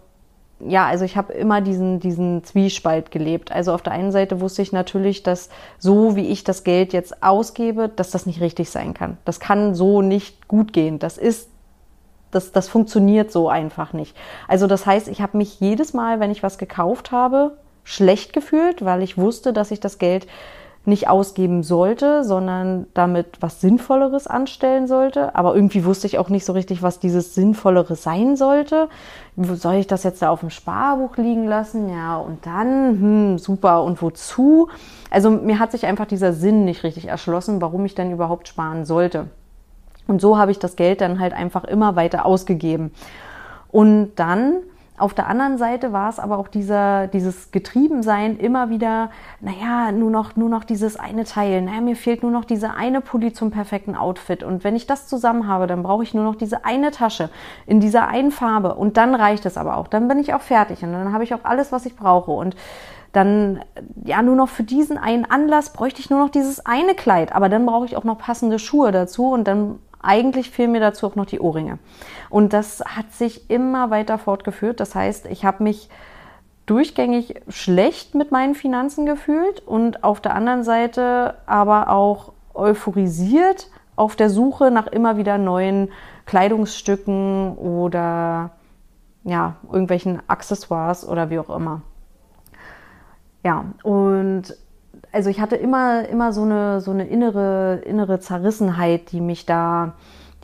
ja, 0.60 0.86
also 0.86 1.04
ich 1.04 1.16
habe 1.16 1.32
immer 1.32 1.60
diesen, 1.60 2.00
diesen 2.00 2.42
Zwiespalt 2.42 3.10
gelebt. 3.10 3.52
Also 3.52 3.72
auf 3.72 3.82
der 3.82 3.92
einen 3.92 4.10
Seite 4.10 4.40
wusste 4.40 4.62
ich 4.62 4.72
natürlich, 4.72 5.22
dass 5.22 5.50
so 5.78 6.16
wie 6.16 6.28
ich 6.28 6.42
das 6.42 6.64
Geld 6.64 6.92
jetzt 6.92 7.22
ausgebe, 7.22 7.88
dass 7.88 8.10
das 8.10 8.26
nicht 8.26 8.40
richtig 8.40 8.70
sein 8.70 8.92
kann. 8.92 9.18
Das 9.24 9.38
kann 9.38 9.74
so 9.74 10.02
nicht 10.02 10.48
gut 10.48 10.72
gehen. 10.72 10.98
Das 10.98 11.16
ist, 11.16 11.48
das, 12.32 12.50
das 12.50 12.68
funktioniert 12.68 13.30
so 13.30 13.48
einfach 13.48 13.92
nicht. 13.92 14.16
Also 14.48 14.66
das 14.66 14.84
heißt, 14.84 15.08
ich 15.08 15.20
habe 15.20 15.36
mich 15.36 15.60
jedes 15.60 15.94
Mal, 15.94 16.18
wenn 16.18 16.32
ich 16.32 16.42
was 16.42 16.58
gekauft 16.58 17.12
habe, 17.12 17.56
schlecht 17.84 18.32
gefühlt, 18.32 18.84
weil 18.84 19.02
ich 19.02 19.16
wusste, 19.16 19.52
dass 19.52 19.70
ich 19.70 19.80
das 19.80 19.98
Geld 19.98 20.26
nicht 20.88 21.09
ausgeben 21.09 21.62
sollte, 21.62 22.25
sondern 22.25 22.87
damit 22.95 23.37
was 23.40 23.61
Sinnvolleres 23.61 24.26
anstellen 24.26 24.87
sollte. 24.87 25.35
Aber 25.37 25.54
irgendwie 25.54 25.85
wusste 25.85 26.07
ich 26.07 26.18
auch 26.18 26.30
nicht 26.30 26.45
so 26.45 26.52
richtig, 26.52 26.83
was 26.83 26.99
dieses 26.99 27.35
Sinnvollere 27.35 27.95
sein 27.95 28.37
sollte. 28.37 28.88
Soll 29.37 29.75
ich 29.75 29.87
das 29.87 30.02
jetzt 30.02 30.23
da 30.23 30.30
auf 30.30 30.40
dem 30.40 30.50
Sparbuch 30.50 31.16
liegen 31.16 31.47
lassen? 31.47 31.88
Ja, 31.88 32.16
und 32.16 32.45
dann, 32.47 33.00
hm, 33.00 33.38
super, 33.38 33.85
und 33.85 34.02
wozu? 34.02 34.68
Also 35.11 35.30
mir 35.30 35.59
hat 35.59 35.71
sich 35.71 35.87
einfach 35.87 36.07
dieser 36.07 36.33
Sinn 36.33 36.64
nicht 36.64 36.83
richtig 36.83 37.07
erschlossen, 37.07 37.61
warum 37.61 37.85
ich 37.85 37.95
denn 37.95 38.11
überhaupt 38.11 38.49
sparen 38.49 38.85
sollte. 38.85 39.26
Und 40.09 40.21
so 40.21 40.38
habe 40.38 40.50
ich 40.50 40.59
das 40.59 40.75
Geld 40.75 41.00
dann 41.00 41.21
halt 41.21 41.35
einfach 41.35 41.64
immer 41.64 41.95
weiter 41.95 42.26
ausgegeben. 42.26 42.92
Und 43.71 44.12
dann 44.16 44.62
auf 44.99 45.14
der 45.14 45.28
anderen 45.28 45.59
Seite 45.59 45.93
war 45.93 46.09
es 46.09 46.19
aber 46.19 46.38
auch 46.38 46.49
dieser, 46.49 47.07
dieses 47.07 47.50
Getriebensein 47.50 48.37
immer 48.38 48.71
wieder, 48.71 49.11
naja, 49.40 49.93
nur 49.93 50.11
noch, 50.11 50.37
nur 50.37 50.49
noch 50.49 50.64
dieses 50.64 50.97
eine 50.97 51.25
Teil. 51.25 51.62
Naja, 51.62 51.81
mir 51.81 51.97
fehlt 51.97 52.23
nur 52.23 52.33
noch 52.33 52.45
diese 52.45 52.75
eine 52.75 53.00
Pulli 53.00 53.33
zum 53.33 53.50
perfekten 53.50 53.95
Outfit. 53.95 54.43
Und 54.43 54.64
wenn 54.64 54.76
ich 54.76 54.87
das 54.87 55.07
zusammen 55.07 55.47
habe, 55.47 55.67
dann 55.67 55.83
brauche 55.83 56.02
ich 56.02 56.14
nur 56.14 56.25
noch 56.25 56.37
diese 56.37 56.64
eine 56.64 56.90
Tasche 56.90 57.31
in 57.67 57.81
dieser 57.81 58.09
einen 58.09 58.31
Farbe. 58.31 58.75
Und 58.75 58.97
dann 58.97 59.14
reicht 59.14 59.47
es 59.47 59.57
aber 59.57 59.76
auch. 59.76 59.88
Dann 59.88 60.09
bin 60.09 60.19
ich 60.19 60.35
auch 60.35 60.43
fertig 60.43 60.83
und 60.83 60.93
dann 60.93 61.12
habe 61.12 61.25
ich 61.25 61.35
auch 61.35 61.45
alles, 61.45 61.73
was 61.73 61.87
ich 61.87 61.97
brauche. 61.97 62.31
Und 62.31 62.57
dann, 63.12 63.61
ja, 64.05 64.23
nur 64.23 64.37
noch 64.37 64.49
für 64.49 64.64
diesen 64.64 64.99
einen 64.99 65.25
Anlass 65.25 65.73
bräuchte 65.73 66.00
ich 66.00 66.11
nur 66.11 66.21
noch 66.21 66.31
dieses 66.31 66.67
eine 66.67 66.95
Kleid. 66.95 67.35
Aber 67.35 67.49
dann 67.49 67.67
brauche 67.67 67.87
ich 67.87 67.97
auch 67.97 68.05
noch 68.05 68.19
passende 68.19 68.59
Schuhe 68.59 68.93
dazu 68.93 69.31
und 69.31 69.49
dann 69.49 69.78
eigentlich 70.00 70.50
fehlen 70.50 70.73
mir 70.73 70.81
dazu 70.81 71.07
auch 71.07 71.17
noch 71.17 71.26
die 71.26 71.40
Ohrringe. 71.40 71.78
Und 72.31 72.52
das 72.52 72.83
hat 72.85 73.12
sich 73.12 73.50
immer 73.50 73.90
weiter 73.90 74.19
fortgeführt. 74.19 74.81
Das 74.81 74.95
heißt, 74.95 75.26
ich 75.26 75.45
habe 75.45 75.62
mich 75.62 75.88
durchgängig 76.67 77.40
schlecht 77.49 78.14
mit 78.14 78.31
meinen 78.31 78.55
Finanzen 78.55 79.07
gefühlt 79.07 79.67
und 79.67 80.05
auf 80.05 80.21
der 80.21 80.35
anderen 80.35 80.64
Seite 80.64 81.37
aber 81.47 81.88
auch 81.88 82.33
euphorisiert 82.55 83.71
auf 83.97 84.17
der 84.17 84.31
Suche 84.31 84.71
nach 84.71 84.87
immer 84.87 85.17
wieder 85.17 85.38
neuen 85.38 85.90
Kleidungsstücken 86.26 87.57
oder 87.57 88.50
ja, 89.25 89.57
irgendwelchen 89.71 90.21
Accessoires 90.28 91.07
oder 91.09 91.31
wie 91.31 91.38
auch 91.38 91.50
immer. 91.50 91.83
Ja, 93.45 93.64
und 93.83 94.55
also 95.12 95.30
ich 95.30 95.40
hatte 95.40 95.56
immer, 95.56 96.08
immer 96.08 96.32
so 96.32 96.42
eine, 96.42 96.80
so 96.80 96.90
eine 96.90 97.06
innere, 97.06 97.80
innere 97.84 98.20
Zerrissenheit, 98.20 99.12
die 99.12 99.20
mich 99.20 99.46
da, 99.46 99.94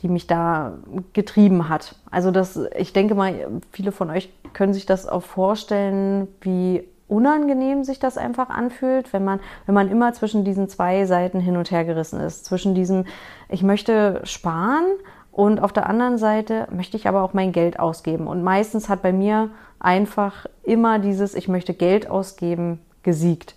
die 0.01 0.07
mich 0.07 0.27
da 0.27 0.73
getrieben 1.13 1.69
hat. 1.69 1.95
Also 2.11 2.31
das, 2.31 2.59
ich 2.77 2.93
denke 2.93 3.15
mal, 3.15 3.61
viele 3.71 3.91
von 3.91 4.09
euch 4.09 4.31
können 4.53 4.73
sich 4.73 4.85
das 4.85 5.07
auch 5.07 5.23
vorstellen, 5.23 6.27
wie 6.41 6.87
unangenehm 7.07 7.83
sich 7.83 7.99
das 7.99 8.17
einfach 8.17 8.49
anfühlt, 8.49 9.13
wenn 9.13 9.23
man, 9.23 9.39
wenn 9.67 9.75
man 9.75 9.89
immer 9.89 10.13
zwischen 10.13 10.43
diesen 10.43 10.67
zwei 10.69 11.05
Seiten 11.05 11.39
hin 11.39 11.55
und 11.57 11.69
her 11.69 11.85
gerissen 11.85 12.19
ist. 12.19 12.45
Zwischen 12.45 12.73
diesem, 12.73 13.05
ich 13.47 13.61
möchte 13.61 14.21
sparen 14.23 14.85
und 15.31 15.61
auf 15.61 15.71
der 15.71 15.87
anderen 15.87 16.17
Seite 16.17 16.67
möchte 16.71 16.97
ich 16.97 17.07
aber 17.07 17.21
auch 17.21 17.33
mein 17.33 17.51
Geld 17.51 17.79
ausgeben. 17.79 18.25
Und 18.25 18.41
meistens 18.41 18.89
hat 18.89 19.03
bei 19.03 19.13
mir 19.13 19.51
einfach 19.79 20.47
immer 20.63 20.97
dieses, 20.97 21.35
ich 21.35 21.47
möchte 21.47 21.75
Geld 21.75 22.09
ausgeben, 22.09 22.79
gesiegt 23.03 23.53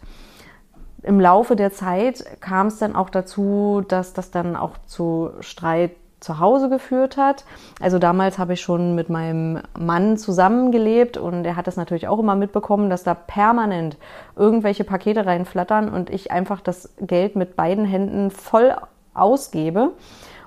im 1.03 1.21
Laufe 1.21 1.57
der 1.57 1.73
Zeit 1.73 2.25
kam 2.41 2.69
es 2.69 2.79
dann 2.79 2.97
auch 2.97 3.11
dazu, 3.11 3.83
dass 3.87 4.13
das 4.13 4.31
dann 4.31 4.57
auch 4.57 4.79
zu 4.87 5.31
Streit 5.41 5.93
zu 6.21 6.41
Hause 6.41 6.69
geführt 6.69 7.17
hat. 7.17 7.45
Also 7.81 7.99
damals 7.99 8.39
habe 8.39 8.55
ich 8.55 8.61
schon 8.61 8.95
mit 8.95 9.09
meinem 9.09 9.63
Mann 9.79 10.17
zusammengelebt 10.17 11.17
und 11.17 11.45
er 11.45 11.57
hat 11.57 11.67
das 11.67 11.77
natürlich 11.77 12.09
auch 12.09 12.19
immer 12.19 12.35
mitbekommen, 12.35 12.91
dass 12.91 13.05
da 13.05 13.15
permanent 13.15 13.97
irgendwelche 14.35 14.85
Pakete 14.85 15.27
reinflattern 15.27 15.89
und 15.89 16.11
ich 16.11 16.33
einfach 16.33 16.61
das 16.61 16.93
Geld 17.01 17.37
mit 17.37 17.55
beiden 17.55 17.85
Händen 17.85 18.31
voll 18.31 18.75
ausgebe. 19.15 19.93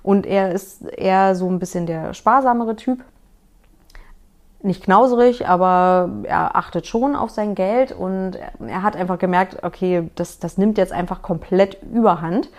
Und 0.04 0.26
er 0.26 0.52
ist 0.52 0.82
eher 0.84 1.36
so 1.36 1.48
ein 1.48 1.60
bisschen 1.60 1.86
der 1.86 2.14
sparsamere 2.14 2.76
Typ 2.76 3.04
nicht 4.64 4.84
knauserig, 4.84 5.48
aber 5.48 6.10
er 6.24 6.56
achtet 6.56 6.88
schon 6.88 7.16
auf 7.16 7.30
sein 7.32 7.56
Geld 7.56 7.92
und 7.92 8.38
er 8.66 8.84
hat 8.84 8.96
einfach 8.96 9.18
gemerkt, 9.18 9.64
okay, 9.64 10.10
das, 10.16 10.40
das 10.40 10.58
nimmt 10.58 10.78
jetzt 10.78 10.94
einfach 10.94 11.22
komplett 11.22 11.78
überhand. 11.84 12.50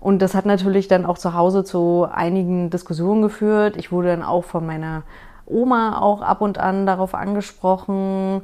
Und 0.00 0.20
das 0.22 0.34
hat 0.34 0.46
natürlich 0.46 0.88
dann 0.88 1.06
auch 1.06 1.18
zu 1.18 1.34
Hause 1.34 1.64
zu 1.64 2.06
einigen 2.10 2.70
Diskussionen 2.70 3.22
geführt. 3.22 3.76
Ich 3.76 3.90
wurde 3.90 4.08
dann 4.08 4.22
auch 4.22 4.44
von 4.44 4.64
meiner 4.64 5.02
Oma 5.46 6.00
auch 6.00 6.22
ab 6.22 6.40
und 6.40 6.58
an 6.58 6.86
darauf 6.86 7.14
angesprochen, 7.14 8.42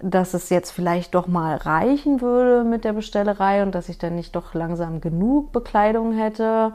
dass 0.00 0.34
es 0.34 0.50
jetzt 0.50 0.70
vielleicht 0.70 1.14
doch 1.14 1.26
mal 1.26 1.56
reichen 1.56 2.20
würde 2.20 2.62
mit 2.62 2.84
der 2.84 2.92
Bestellerei 2.92 3.62
und 3.62 3.74
dass 3.74 3.88
ich 3.88 3.98
dann 3.98 4.14
nicht 4.14 4.36
doch 4.36 4.54
langsam 4.54 5.00
genug 5.00 5.52
Bekleidung 5.52 6.12
hätte. 6.12 6.72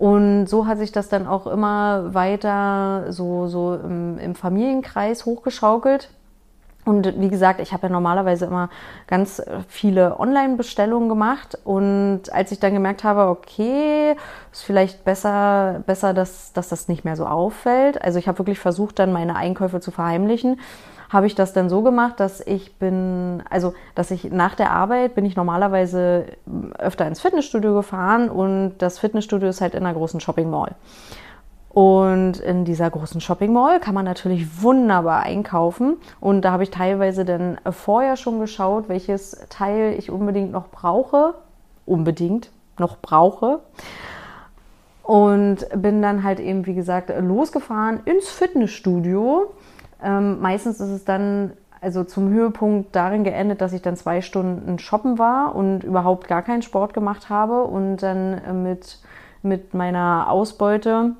Und 0.00 0.46
so 0.46 0.66
hat 0.66 0.78
sich 0.78 0.92
das 0.92 1.10
dann 1.10 1.26
auch 1.26 1.46
immer 1.46 2.14
weiter 2.14 3.12
so, 3.12 3.48
so 3.48 3.74
im, 3.74 4.16
im 4.16 4.34
Familienkreis 4.34 5.26
hochgeschaukelt. 5.26 6.08
Und 6.86 7.20
wie 7.20 7.28
gesagt, 7.28 7.60
ich 7.60 7.74
habe 7.74 7.88
ja 7.88 7.92
normalerweise 7.92 8.46
immer 8.46 8.70
ganz 9.06 9.42
viele 9.68 10.18
Online-Bestellungen 10.18 11.10
gemacht. 11.10 11.58
Und 11.64 12.32
als 12.32 12.50
ich 12.50 12.58
dann 12.58 12.72
gemerkt 12.72 13.04
habe, 13.04 13.28
okay, 13.28 14.16
ist 14.50 14.62
vielleicht 14.62 15.04
besser, 15.04 15.82
besser 15.86 16.14
dass, 16.14 16.54
dass 16.54 16.70
das 16.70 16.88
nicht 16.88 17.04
mehr 17.04 17.16
so 17.16 17.26
auffällt. 17.26 18.00
Also 18.00 18.18
ich 18.18 18.26
habe 18.26 18.38
wirklich 18.38 18.58
versucht, 18.58 18.98
dann 18.98 19.12
meine 19.12 19.36
Einkäufe 19.36 19.80
zu 19.80 19.90
verheimlichen 19.90 20.58
habe 21.10 21.26
ich 21.26 21.34
das 21.34 21.52
dann 21.52 21.68
so 21.68 21.82
gemacht, 21.82 22.20
dass 22.20 22.40
ich 22.40 22.76
bin, 22.76 23.42
also 23.50 23.74
dass 23.94 24.12
ich 24.12 24.30
nach 24.30 24.54
der 24.54 24.70
Arbeit 24.70 25.16
bin 25.16 25.26
ich 25.26 25.36
normalerweise 25.36 26.26
öfter 26.78 27.06
ins 27.06 27.20
Fitnessstudio 27.20 27.74
gefahren 27.74 28.30
und 28.30 28.78
das 28.78 29.00
Fitnessstudio 29.00 29.48
ist 29.48 29.60
halt 29.60 29.74
in 29.74 29.84
einer 29.84 29.94
großen 29.94 30.20
Shopping 30.20 30.48
Mall. 30.48 30.76
Und 31.68 32.40
in 32.40 32.64
dieser 32.64 32.90
großen 32.90 33.20
Shopping 33.20 33.52
Mall 33.52 33.78
kann 33.78 33.94
man 33.94 34.04
natürlich 34.04 34.62
wunderbar 34.62 35.20
einkaufen. 35.22 35.98
Und 36.20 36.42
da 36.42 36.50
habe 36.50 36.64
ich 36.64 36.70
teilweise 36.70 37.24
dann 37.24 37.58
vorher 37.70 38.16
schon 38.16 38.40
geschaut, 38.40 38.88
welches 38.88 39.46
Teil 39.50 39.94
ich 39.96 40.10
unbedingt 40.10 40.50
noch 40.50 40.68
brauche. 40.68 41.34
Unbedingt 41.86 42.50
noch 42.76 42.98
brauche. 42.98 43.60
Und 45.04 45.66
bin 45.76 46.02
dann 46.02 46.24
halt 46.24 46.40
eben, 46.40 46.66
wie 46.66 46.74
gesagt, 46.74 47.12
losgefahren 47.20 48.00
ins 48.04 48.28
Fitnessstudio 48.30 49.52
ähm, 50.02 50.40
meistens 50.40 50.80
ist 50.80 50.90
es 50.90 51.04
dann 51.04 51.52
also 51.80 52.04
zum 52.04 52.28
Höhepunkt 52.28 52.94
darin 52.94 53.24
geendet, 53.24 53.60
dass 53.60 53.72
ich 53.72 53.82
dann 53.82 53.96
zwei 53.96 54.20
Stunden 54.20 54.78
shoppen 54.78 55.18
war 55.18 55.54
und 55.54 55.82
überhaupt 55.82 56.28
gar 56.28 56.42
keinen 56.42 56.62
Sport 56.62 56.92
gemacht 56.92 57.30
habe 57.30 57.64
und 57.64 57.98
dann 57.98 58.34
äh, 58.34 58.52
mit, 58.52 58.98
mit 59.42 59.74
meiner 59.74 60.26
Ausbeute 60.28 61.12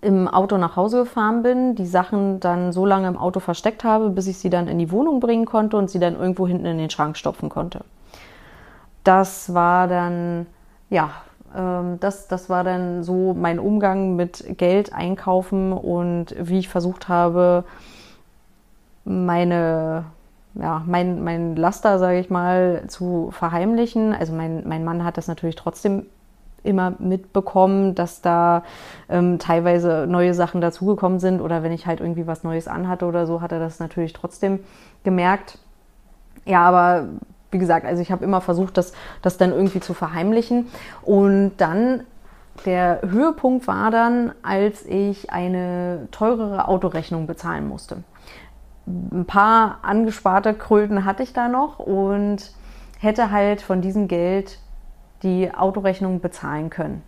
im 0.00 0.28
Auto 0.28 0.56
nach 0.56 0.76
Hause 0.76 1.00
gefahren 1.00 1.42
bin, 1.42 1.74
die 1.74 1.86
Sachen 1.86 2.38
dann 2.40 2.72
so 2.72 2.86
lange 2.86 3.08
im 3.08 3.16
Auto 3.16 3.40
versteckt 3.40 3.82
habe, 3.82 4.10
bis 4.10 4.26
ich 4.26 4.38
sie 4.38 4.50
dann 4.50 4.68
in 4.68 4.78
die 4.78 4.92
Wohnung 4.92 5.20
bringen 5.20 5.46
konnte 5.46 5.76
und 5.76 5.90
sie 5.90 5.98
dann 5.98 6.16
irgendwo 6.16 6.46
hinten 6.46 6.66
in 6.66 6.78
den 6.78 6.90
Schrank 6.90 7.16
stopfen 7.16 7.48
konnte. 7.48 7.84
Das 9.04 9.52
war 9.52 9.88
dann, 9.88 10.46
ja, 10.90 11.10
das, 11.56 12.28
das 12.28 12.50
war 12.50 12.64
dann 12.64 13.02
so 13.02 13.34
mein 13.34 13.58
Umgang 13.58 14.16
mit 14.16 14.58
Geld 14.58 14.92
einkaufen 14.92 15.72
und 15.72 16.34
wie 16.38 16.58
ich 16.58 16.68
versucht 16.68 17.08
habe, 17.08 17.64
meine, 19.04 20.04
ja, 20.54 20.82
mein, 20.86 21.22
mein 21.24 21.56
Laster, 21.56 21.98
sage 21.98 22.18
ich 22.18 22.28
mal, 22.28 22.84
zu 22.88 23.30
verheimlichen. 23.30 24.12
Also 24.12 24.32
mein, 24.32 24.68
mein 24.68 24.84
Mann 24.84 25.04
hat 25.04 25.16
das 25.16 25.28
natürlich 25.28 25.56
trotzdem 25.56 26.06
immer 26.62 26.94
mitbekommen, 26.98 27.94
dass 27.94 28.20
da 28.20 28.64
ähm, 29.08 29.38
teilweise 29.38 30.06
neue 30.08 30.34
Sachen 30.34 30.60
dazugekommen 30.60 31.20
sind 31.20 31.40
oder 31.40 31.62
wenn 31.62 31.72
ich 31.72 31.86
halt 31.86 32.00
irgendwie 32.00 32.26
was 32.26 32.42
Neues 32.42 32.68
anhatte 32.68 33.06
oder 33.06 33.26
so, 33.26 33.40
hat 33.40 33.52
er 33.52 33.60
das 33.60 33.78
natürlich 33.78 34.12
trotzdem 34.12 34.60
gemerkt. 35.04 35.58
Ja, 36.44 36.62
aber 36.62 37.06
wie 37.50 37.58
gesagt, 37.58 37.86
also 37.86 38.02
ich 38.02 38.10
habe 38.10 38.24
immer 38.24 38.40
versucht, 38.40 38.76
das, 38.76 38.92
das 39.22 39.36
dann 39.36 39.52
irgendwie 39.52 39.80
zu 39.80 39.94
verheimlichen. 39.94 40.68
Und 41.02 41.52
dann 41.58 42.04
der 42.64 43.00
Höhepunkt 43.02 43.66
war 43.66 43.90
dann, 43.90 44.32
als 44.42 44.84
ich 44.86 45.30
eine 45.30 46.08
teurere 46.10 46.68
Autorechnung 46.68 47.26
bezahlen 47.26 47.68
musste. 47.68 48.02
Ein 48.86 49.26
paar 49.26 49.80
angesparte 49.82 50.54
Kröten 50.54 51.04
hatte 51.04 51.22
ich 51.22 51.32
da 51.32 51.48
noch 51.48 51.78
und 51.78 52.52
hätte 52.98 53.30
halt 53.30 53.60
von 53.60 53.80
diesem 53.80 54.08
Geld 54.08 54.58
die 55.22 55.52
Autorechnung 55.52 56.20
bezahlen 56.20 56.70
können. 56.70 57.02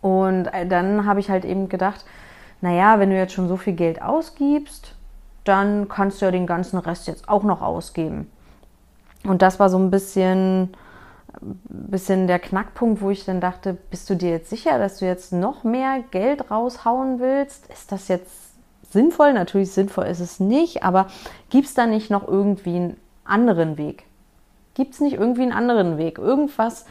Und 0.00 0.48
dann 0.68 1.04
habe 1.04 1.20
ich 1.20 1.28
halt 1.28 1.44
eben 1.44 1.68
gedacht, 1.68 2.04
naja, 2.60 2.98
wenn 2.98 3.10
du 3.10 3.16
jetzt 3.16 3.32
schon 3.32 3.48
so 3.48 3.56
viel 3.56 3.74
Geld 3.74 4.00
ausgibst, 4.00 4.94
dann 5.44 5.88
kannst 5.88 6.20
du 6.20 6.26
ja 6.26 6.30
den 6.30 6.46
ganzen 6.46 6.78
Rest 6.78 7.08
jetzt 7.08 7.28
auch 7.28 7.42
noch 7.42 7.62
ausgeben. 7.62 8.30
Und 9.24 9.42
das 9.42 9.60
war 9.60 9.68
so 9.68 9.78
ein 9.78 9.90
bisschen, 9.90 10.70
bisschen 11.40 12.26
der 12.26 12.38
Knackpunkt, 12.38 13.02
wo 13.02 13.10
ich 13.10 13.24
dann 13.24 13.40
dachte, 13.40 13.76
bist 13.90 14.08
du 14.08 14.16
dir 14.16 14.30
jetzt 14.30 14.50
sicher, 14.50 14.78
dass 14.78 14.98
du 14.98 15.06
jetzt 15.06 15.32
noch 15.32 15.64
mehr 15.64 16.02
Geld 16.10 16.50
raushauen 16.50 17.20
willst? 17.20 17.66
Ist 17.66 17.92
das 17.92 18.08
jetzt 18.08 18.50
sinnvoll? 18.90 19.32
Natürlich 19.32 19.72
sinnvoll 19.72 20.06
ist 20.06 20.20
es 20.20 20.40
nicht, 20.40 20.82
aber 20.82 21.06
gibt 21.50 21.66
es 21.66 21.74
da 21.74 21.86
nicht 21.86 22.10
noch 22.10 22.26
irgendwie 22.26 22.76
einen 22.76 22.96
anderen 23.24 23.78
Weg? 23.78 24.04
Gibt 24.74 24.94
es 24.94 25.00
nicht 25.00 25.14
irgendwie 25.14 25.42
einen 25.42 25.52
anderen 25.52 25.98
Weg? 25.98 26.18
Irgendwas, 26.18 26.86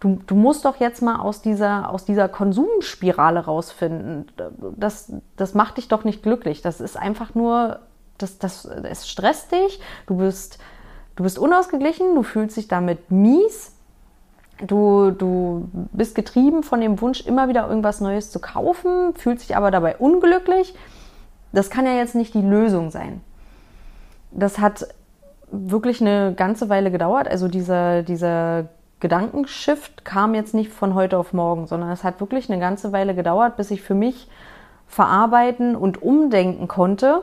du, 0.00 0.20
du 0.26 0.34
musst 0.34 0.64
doch 0.64 0.76
jetzt 0.80 1.02
mal 1.02 1.20
aus 1.20 1.42
dieser, 1.42 1.90
aus 1.90 2.04
dieser 2.04 2.28
Konsumspirale 2.28 3.40
rausfinden. 3.44 4.26
Das, 4.76 5.12
das 5.36 5.54
macht 5.54 5.78
dich 5.78 5.88
doch 5.88 6.04
nicht 6.04 6.22
glücklich. 6.22 6.62
Das 6.62 6.80
ist 6.80 6.96
einfach 6.96 7.34
nur, 7.34 7.80
das, 8.18 8.38
das, 8.38 8.64
es 8.64 9.08
stresst 9.08 9.52
dich, 9.52 9.80
du 10.06 10.16
bist 10.16 10.58
Du 11.16 11.22
bist 11.24 11.38
unausgeglichen, 11.38 12.14
du 12.14 12.22
fühlst 12.22 12.56
dich 12.56 12.68
damit 12.68 13.10
mies, 13.10 13.74
du, 14.66 15.10
du 15.10 15.68
bist 15.92 16.14
getrieben 16.14 16.62
von 16.62 16.80
dem 16.80 17.00
Wunsch, 17.00 17.26
immer 17.26 17.48
wieder 17.48 17.68
irgendwas 17.68 18.00
Neues 18.00 18.30
zu 18.30 18.38
kaufen, 18.38 19.14
fühlst 19.14 19.48
dich 19.48 19.56
aber 19.56 19.70
dabei 19.70 19.96
unglücklich. 19.96 20.74
das 21.52 21.68
kann 21.68 21.84
ja 21.84 21.92
jetzt 21.92 22.14
nicht 22.14 22.32
die 22.34 22.42
Lösung 22.42 22.90
sein. 22.90 23.20
Das 24.30 24.58
hat 24.58 24.86
wirklich 25.50 26.00
eine 26.00 26.32
ganze 26.34 26.70
Weile 26.70 26.90
gedauert. 26.90 27.28
Also 27.28 27.46
dieser, 27.46 28.02
dieser 28.02 28.68
Gedankenshift 29.00 30.04
kam 30.04 30.34
jetzt 30.34 30.54
nicht 30.54 30.72
von 30.72 30.94
heute 30.94 31.18
auf 31.18 31.34
morgen, 31.34 31.66
sondern 31.66 31.90
es 31.90 32.04
hat 32.04 32.20
wirklich 32.20 32.50
eine 32.50 32.58
ganze 32.58 32.92
Weile 32.92 33.14
gedauert, 33.14 33.56
bis 33.58 33.70
ich 33.70 33.82
für 33.82 33.94
mich 33.94 34.28
verarbeiten 34.86 35.76
und 35.76 36.02
umdenken 36.02 36.68
konnte, 36.68 37.22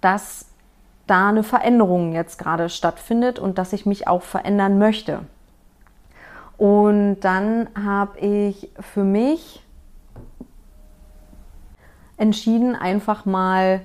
dass 0.00 0.45
da 1.06 1.28
eine 1.28 1.42
Veränderung 1.42 2.12
jetzt 2.12 2.38
gerade 2.38 2.68
stattfindet 2.68 3.38
und 3.38 3.58
dass 3.58 3.72
ich 3.72 3.86
mich 3.86 4.08
auch 4.08 4.22
verändern 4.22 4.78
möchte. 4.78 5.20
Und 6.58 7.20
dann 7.20 7.68
habe 7.74 8.18
ich 8.18 8.70
für 8.80 9.04
mich 9.04 9.62
entschieden, 12.16 12.74
einfach 12.74 13.26
mal 13.26 13.82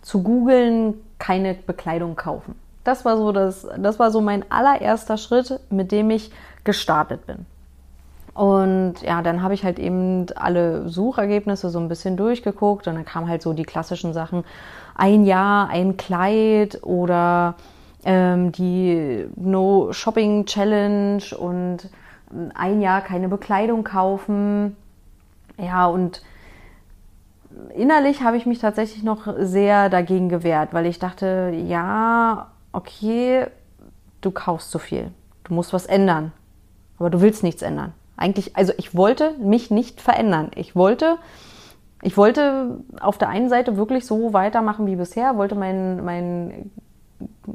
zu 0.00 0.22
googeln, 0.22 0.94
keine 1.18 1.54
Bekleidung 1.54 2.16
kaufen. 2.16 2.54
Das 2.82 3.04
war 3.04 3.16
so 3.16 3.30
das, 3.30 3.66
das 3.78 3.98
war 3.98 4.10
so 4.10 4.20
mein 4.20 4.50
allererster 4.50 5.16
Schritt, 5.16 5.60
mit 5.70 5.92
dem 5.92 6.10
ich 6.10 6.32
gestartet 6.64 7.26
bin. 7.26 7.46
Und 8.34 9.02
ja, 9.02 9.20
dann 9.22 9.42
habe 9.42 9.54
ich 9.54 9.62
halt 9.62 9.78
eben 9.78 10.26
alle 10.34 10.88
Suchergebnisse 10.88 11.68
so 11.68 11.78
ein 11.78 11.88
bisschen 11.88 12.16
durchgeguckt 12.16 12.88
und 12.88 12.94
dann 12.94 13.04
kamen 13.04 13.28
halt 13.28 13.42
so 13.42 13.52
die 13.52 13.64
klassischen 13.64 14.14
Sachen, 14.14 14.44
ein 14.94 15.24
Jahr, 15.24 15.68
ein 15.68 15.96
Kleid 15.96 16.82
oder 16.82 17.54
ähm, 18.04 18.52
die 18.52 19.26
No 19.36 19.92
Shopping 19.92 20.46
Challenge 20.46 21.22
und 21.38 21.88
ein 22.54 22.80
Jahr 22.80 23.00
keine 23.00 23.28
Bekleidung 23.28 23.84
kaufen. 23.84 24.76
Ja, 25.58 25.86
und 25.86 26.22
innerlich 27.74 28.22
habe 28.22 28.36
ich 28.36 28.46
mich 28.46 28.58
tatsächlich 28.58 29.02
noch 29.02 29.34
sehr 29.38 29.88
dagegen 29.90 30.28
gewehrt, 30.28 30.72
weil 30.72 30.86
ich 30.86 30.98
dachte, 30.98 31.52
ja, 31.66 32.48
okay, 32.72 33.46
du 34.20 34.30
kaufst 34.30 34.70
zu 34.70 34.78
viel. 34.78 35.10
Du 35.44 35.54
musst 35.54 35.72
was 35.72 35.86
ändern. 35.86 36.32
Aber 36.98 37.10
du 37.10 37.20
willst 37.20 37.42
nichts 37.42 37.62
ändern. 37.62 37.92
Eigentlich, 38.16 38.56
also 38.56 38.72
ich 38.78 38.94
wollte 38.94 39.32
mich 39.38 39.70
nicht 39.70 40.00
verändern. 40.00 40.50
Ich 40.54 40.76
wollte, 40.76 41.18
ich 42.02 42.16
wollte 42.16 42.80
auf 43.00 43.16
der 43.16 43.28
einen 43.28 43.48
Seite 43.48 43.76
wirklich 43.76 44.04
so 44.04 44.32
weitermachen 44.32 44.86
wie 44.86 44.96
bisher, 44.96 45.36
wollte 45.36 45.54
mein, 45.54 46.04
mein 46.04 46.70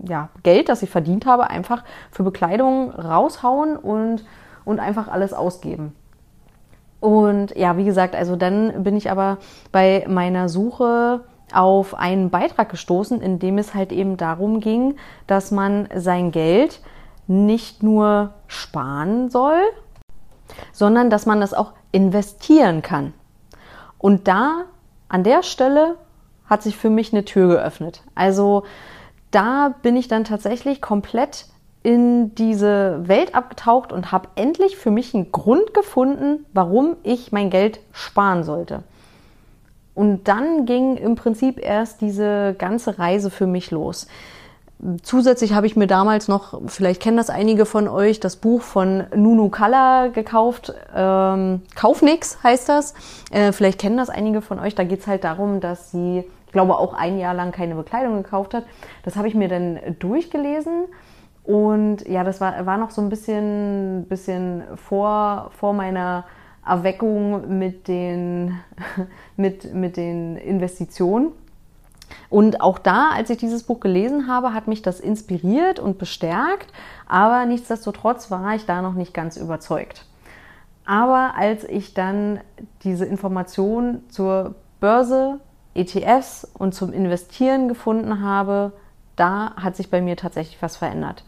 ja, 0.08 0.30
Geld, 0.44 0.70
das 0.70 0.82
ich 0.82 0.89
verdient 0.89 1.25
habe, 1.25 1.50
einfach 1.50 1.84
für 2.12 2.24
Bekleidung 2.24 2.92
raushauen 2.92 3.75
und, 3.75 4.24
und 4.63 4.80
einfach 4.80 5.10
alles 5.10 5.34
ausgeben. 5.34 5.94
Und 7.01 7.56
ja, 7.56 7.77
wie 7.77 7.84
gesagt, 7.84 8.16
also 8.16 8.38
dann 8.38 8.84
bin 8.84 8.96
ich 8.96 9.12
aber 9.12 9.38
bei 9.72 10.06
meiner 10.08 10.50
Suche 10.50 11.22
auf 11.54 11.94
einen 11.94 12.30
Beitrag 12.30 12.70
gestoßen, 12.70 13.22
in 13.22 13.39
dem 13.39 13.58
es 13.58 13.75
halt 13.75 13.92
eben 13.92 14.18
darum 14.18 14.62
ging, 14.62 14.96
dass 15.27 15.51
man 15.51 15.88
sein 15.94 16.32
Geld 16.32 16.82
nicht 17.27 17.84
nur 17.84 18.34
sparen 18.48 19.30
soll, 19.30 19.60
sondern 20.72 21.10
dass 21.10 21.25
man 21.25 21.42
das 21.42 21.54
auch 21.54 21.74
investieren 21.92 22.82
kann. 22.82 23.13
Und 23.98 24.27
da, 24.27 24.66
an 25.10 25.24
der 25.24 25.44
Stelle, 25.44 25.96
hat 26.46 26.63
sich 26.63 26.77
für 26.77 26.89
mich 26.89 27.13
eine 27.13 27.25
Tür 27.25 27.48
geöffnet. 27.48 28.04
Also 28.16 28.63
da 29.32 29.75
bin 29.82 29.96
ich 29.96 30.08
dann 30.08 30.24
tatsächlich 30.24 30.82
komplett 30.82 31.46
in 31.84 32.36
diese 32.36 33.08
Welt 33.08 33.36
abgetaucht 33.36 33.92
und 33.94 34.12
habe 34.12 34.30
endlich 34.36 34.77
für 34.77 34.92
mich 34.92 35.13
einen 35.13 35.32
Grund 35.32 35.74
gefunden, 35.74 36.46
warum 36.54 36.98
ich 37.04 37.32
mein 37.32 37.50
Geld 37.50 37.80
sparen 37.92 38.44
sollte. 38.44 38.84
Und 39.94 40.27
dann 40.27 40.66
ging 40.66 40.96
im 40.98 41.16
Prinzip 41.16 41.60
erst 41.60 42.01
diese 42.01 42.56
ganze 42.58 43.00
Reise 43.00 43.30
für 43.30 43.48
mich 43.48 43.72
los. 43.72 44.08
Zusätzlich 45.01 45.53
habe 45.53 45.65
ich 45.65 45.75
mir 45.75 45.88
damals 45.88 46.27
noch, 46.27 46.62
vielleicht 46.67 47.01
kennen 47.01 47.17
das 47.17 47.31
einige 47.31 47.65
von 47.65 47.88
euch, 47.88 48.19
das 48.19 48.36
Buch 48.36 48.62
von 48.62 49.05
Nunu 49.15 49.50
Kalla 49.50 50.07
gekauft. 50.07 50.72
Ähm, 50.96 51.63
Kauf 51.75 52.03
nix 52.03 52.43
heißt 52.43 52.69
das. 52.69 52.93
Äh, 53.32 53.54
vielleicht 53.54 53.80
kennen 53.80 53.97
das 53.97 54.10
einige 54.10 54.41
von 54.41 54.60
euch. 54.60 54.75
Da 54.75 54.84
geht 54.84 54.99
es 54.99 55.08
halt 55.08 55.23
darum, 55.23 55.62
dass 55.62 55.89
sie, 55.89 56.25
ich 56.45 56.52
glaube, 56.52 56.78
auch 56.78 56.93
ein 56.93 57.17
Jahr 57.17 57.34
lang 57.34 57.52
keine 57.52 57.73
Bekleidung 57.73 58.21
gekauft 58.21 58.54
hat. 58.54 58.65
Das 59.04 59.15
habe 59.15 59.28
ich 59.28 59.34
mir 59.34 59.47
dann 59.47 59.80
durchgelesen 59.97 60.86
und 61.43 62.08
ja, 62.08 62.23
das 62.23 62.39
war, 62.39 62.65
war 62.65 62.78
noch 62.78 62.91
so 62.91 63.02
ein 63.02 63.10
bisschen, 63.10 64.06
bisschen 64.08 64.63
vor, 64.75 65.49
vor 65.58 65.73
meiner 65.73 66.25
Erweckung 66.63 67.58
mit 67.58 67.88
den, 67.88 68.60
mit, 69.38 69.73
mit 69.73 69.97
den 69.97 70.36
Investitionen. 70.36 71.32
Und 72.30 72.62
auch 72.62 72.80
da, 72.80 73.10
als 73.12 73.30
ich 73.30 73.38
dieses 73.38 73.63
Buch 73.63 73.80
gelesen 73.80 74.28
habe, 74.28 74.54
hat 74.54 74.67
mich 74.67 74.82
das 74.82 75.00
inspiriert 75.00 75.80
und 75.80 75.98
bestärkt, 75.98 76.72
aber 77.08 77.46
nichtsdestotrotz 77.46 78.32
war 78.32 78.56
ich 78.56 78.65
da 78.65 78.82
noch 78.82 78.93
nicht 78.93 79.13
ganz 79.13 79.38
überzeugt. 79.38 80.06
Aber 80.86 81.34
als 81.36 81.63
ich 81.65 81.93
dann 81.93 82.39
diese 82.84 83.06
Information 83.06 84.04
zur 84.10 84.56
Börse, 84.80 85.39
ETFs 85.74 86.48
und 86.58 86.74
zum 86.74 86.93
Investieren 86.93 87.67
gefunden 87.67 88.22
habe, 88.22 88.72
da 89.15 89.54
hat 89.56 89.76
sich 89.76 89.91
bei 89.91 90.02
mir 90.02 90.15
tatsächlich 90.15 90.62
was 90.62 90.78
verändert. 90.78 91.24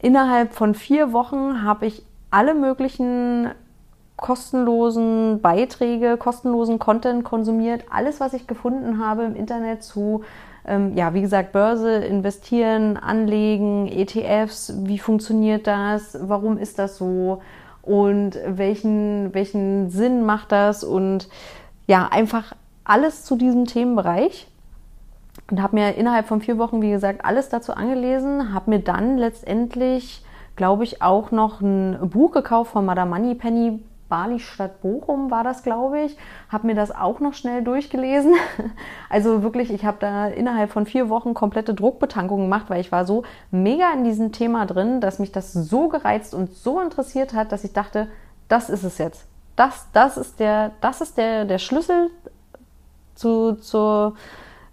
Innerhalb 0.00 0.54
von 0.54 0.74
vier 0.74 1.12
Wochen 1.12 1.62
habe 1.62 1.86
ich 1.86 2.02
alle 2.30 2.54
möglichen 2.54 3.50
kostenlosen 4.16 5.40
Beiträge, 5.42 6.16
kostenlosen 6.16 6.78
Content 6.78 7.24
konsumiert. 7.24 7.84
Alles, 7.90 8.20
was 8.20 8.32
ich 8.32 8.46
gefunden 8.46 9.04
habe 9.04 9.24
im 9.24 9.36
Internet 9.36 9.82
zu, 9.82 10.24
ähm, 10.66 10.94
ja, 10.96 11.14
wie 11.14 11.20
gesagt, 11.20 11.52
Börse, 11.52 11.96
investieren, 11.96 12.96
anlegen, 12.96 13.86
ETFs, 13.86 14.72
wie 14.84 14.98
funktioniert 14.98 15.66
das, 15.66 16.18
warum 16.20 16.58
ist 16.58 16.78
das 16.78 16.96
so 16.96 17.42
und 17.82 18.38
welchen, 18.46 19.32
welchen 19.34 19.90
Sinn 19.90 20.24
macht 20.24 20.50
das 20.50 20.82
und 20.82 21.28
ja, 21.86 22.08
einfach 22.10 22.54
alles 22.84 23.24
zu 23.24 23.36
diesem 23.36 23.66
Themenbereich 23.66 24.48
und 25.50 25.62
habe 25.62 25.76
mir 25.76 25.94
innerhalb 25.94 26.26
von 26.26 26.40
vier 26.40 26.58
Wochen, 26.58 26.82
wie 26.82 26.90
gesagt, 26.90 27.24
alles 27.24 27.48
dazu 27.48 27.74
angelesen, 27.74 28.52
habe 28.52 28.70
mir 28.70 28.80
dann 28.80 29.18
letztendlich, 29.18 30.24
glaube 30.56 30.84
ich, 30.84 31.02
auch 31.02 31.30
noch 31.30 31.60
ein 31.60 32.10
Buch 32.10 32.32
gekauft 32.32 32.72
von 32.72 32.84
Madame 32.84 33.10
Moneypenny, 33.10 33.80
Bali 34.08 34.38
Stadt 34.38 34.80
Bochum 34.80 35.30
war 35.30 35.44
das, 35.44 35.62
glaube 35.62 36.00
ich. 36.02 36.16
Habe 36.48 36.66
mir 36.66 36.74
das 36.74 36.90
auch 36.90 37.20
noch 37.20 37.34
schnell 37.34 37.62
durchgelesen. 37.62 38.34
Also 39.08 39.42
wirklich, 39.42 39.72
ich 39.72 39.84
habe 39.84 39.98
da 40.00 40.26
innerhalb 40.26 40.70
von 40.70 40.84
vier 40.84 41.08
Wochen 41.08 41.32
komplette 41.32 41.74
Druckbetankung 41.74 42.40
gemacht, 42.40 42.66
weil 42.68 42.80
ich 42.80 42.90
war 42.90 43.06
so 43.06 43.22
mega 43.50 43.92
in 43.92 44.02
diesem 44.02 44.32
Thema 44.32 44.66
drin, 44.66 45.00
dass 45.00 45.20
mich 45.20 45.30
das 45.30 45.52
so 45.52 45.88
gereizt 45.88 46.34
und 46.34 46.52
so 46.52 46.80
interessiert 46.80 47.32
hat, 47.32 47.52
dass 47.52 47.62
ich 47.64 47.72
dachte, 47.72 48.08
das 48.48 48.68
ist 48.68 48.82
es 48.82 48.98
jetzt. 48.98 49.26
Das, 49.54 49.86
das 49.92 50.16
ist 50.16 50.40
der, 50.40 50.72
das 50.80 51.00
ist 51.00 51.16
der, 51.16 51.44
der 51.44 51.58
Schlüssel 51.58 52.10
zu, 53.14 53.54
zur, 53.54 54.14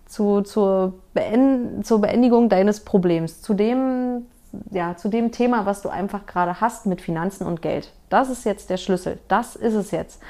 zu, 0.05 0.41
zur, 0.41 0.93
Beend, 1.13 1.85
zur 1.85 2.01
Beendigung 2.01 2.49
deines 2.49 2.81
Problems, 2.81 3.41
zu 3.41 3.53
dem, 3.53 4.25
ja, 4.71 4.95
zu 4.95 5.09
dem 5.09 5.31
Thema, 5.31 5.65
was 5.65 5.81
du 5.81 5.89
einfach 5.89 6.25
gerade 6.25 6.61
hast 6.61 6.85
mit 6.85 7.01
Finanzen 7.01 7.45
und 7.45 7.61
Geld. 7.61 7.91
Das 8.09 8.29
ist 8.29 8.45
jetzt 8.45 8.69
der 8.69 8.77
Schlüssel. 8.77 9.19
Das 9.27 9.55
ist 9.55 9.73
es 9.73 9.91
jetzt. 9.91 10.21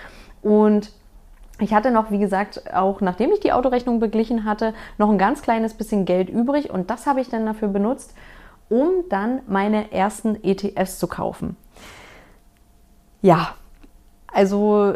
Und 0.41 0.91
ich 1.59 1.73
hatte 1.73 1.91
noch, 1.91 2.11
wie 2.11 2.19
gesagt, 2.19 2.73
auch 2.73 3.01
nachdem 3.01 3.31
ich 3.31 3.39
die 3.39 3.51
Autorechnung 3.51 3.99
beglichen 3.99 4.45
hatte, 4.45 4.73
noch 4.97 5.09
ein 5.09 5.17
ganz 5.17 5.41
kleines 5.41 5.73
bisschen 5.73 6.05
Geld 6.05 6.29
übrig 6.29 6.69
und 6.69 6.89
das 6.89 7.05
habe 7.05 7.21
ich 7.21 7.29
dann 7.29 7.45
dafür 7.45 7.67
benutzt, 7.67 8.13
um 8.69 8.89
dann 9.09 9.41
meine 9.47 9.91
ersten 9.91 10.43
ETFs 10.43 10.97
zu 10.97 11.07
kaufen. 11.07 11.55
Ja, 13.21 13.55
also 14.27 14.95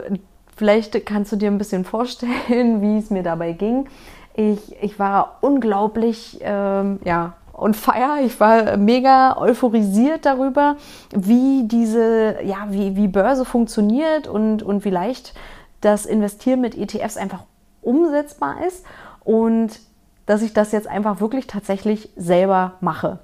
vielleicht 0.56 1.06
kannst 1.06 1.32
du 1.32 1.36
dir 1.36 1.52
ein 1.52 1.58
bisschen 1.58 1.86
vorstellen, 1.86 2.82
wie 2.82 2.98
es 2.98 3.10
mir 3.10 3.24
dabei 3.24 3.54
ging. 3.54 3.88
Ich, 4.34 4.76
ich 4.82 5.00
war 5.00 5.38
unglaublich, 5.42 6.40
ähm, 6.42 7.00
ja, 7.04 7.34
on 7.58 7.74
fire. 7.74 8.22
Ich 8.24 8.39
war 8.39 8.78
mega 8.78 9.36
euphorisiert 9.38 10.26
darüber, 10.26 10.78
wie 11.13 11.63
diese, 11.67 12.38
ja, 12.43 12.67
wie, 12.70 12.96
wie 12.96 13.08
Börse 13.08 13.43
funktioniert 13.43 14.28
und, 14.28 14.63
und 14.63 14.86
wie 14.86 14.91
leicht 14.91 15.34
das 15.82 16.06
Investieren 16.06 16.62
mit 16.62 16.78
ETFs 16.78 17.17
einfach 17.17 17.43
umsetzbar 17.82 18.65
ist 18.65 18.86
und 19.24 19.80
dass 20.26 20.41
ich 20.41 20.54
das 20.54 20.72
jetzt 20.72 20.88
einfach 20.88 21.20
wirklich 21.20 21.48
tatsächlich 21.48 22.10
selber 22.15 22.74
mache. 22.82 23.20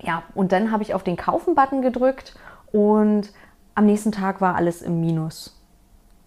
Ja, 0.00 0.22
und 0.34 0.52
dann 0.52 0.72
habe 0.72 0.82
ich 0.82 0.94
auf 0.94 1.02
den 1.02 1.16
Kaufen-Button 1.16 1.82
gedrückt 1.82 2.34
und 2.72 3.32
am 3.74 3.86
nächsten 3.86 4.12
Tag 4.12 4.40
war 4.40 4.54
alles 4.56 4.82
im 4.82 5.00
Minus. 5.00 5.58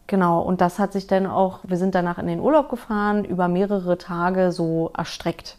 Genau, 0.08 0.42
und 0.42 0.62
das 0.62 0.80
hat 0.80 0.94
sich 0.94 1.08
dann 1.08 1.26
auch, 1.26 1.60
wir 1.64 1.78
sind 1.78 1.96
danach 1.96 2.20
in 2.20 2.28
den 2.28 2.40
Urlaub 2.40 2.70
gefahren, 2.70 3.26
über 3.26 3.48
mehrere 3.48 3.98
Tage 3.98 4.52
so 4.52 4.92
erstreckt. 4.96 5.58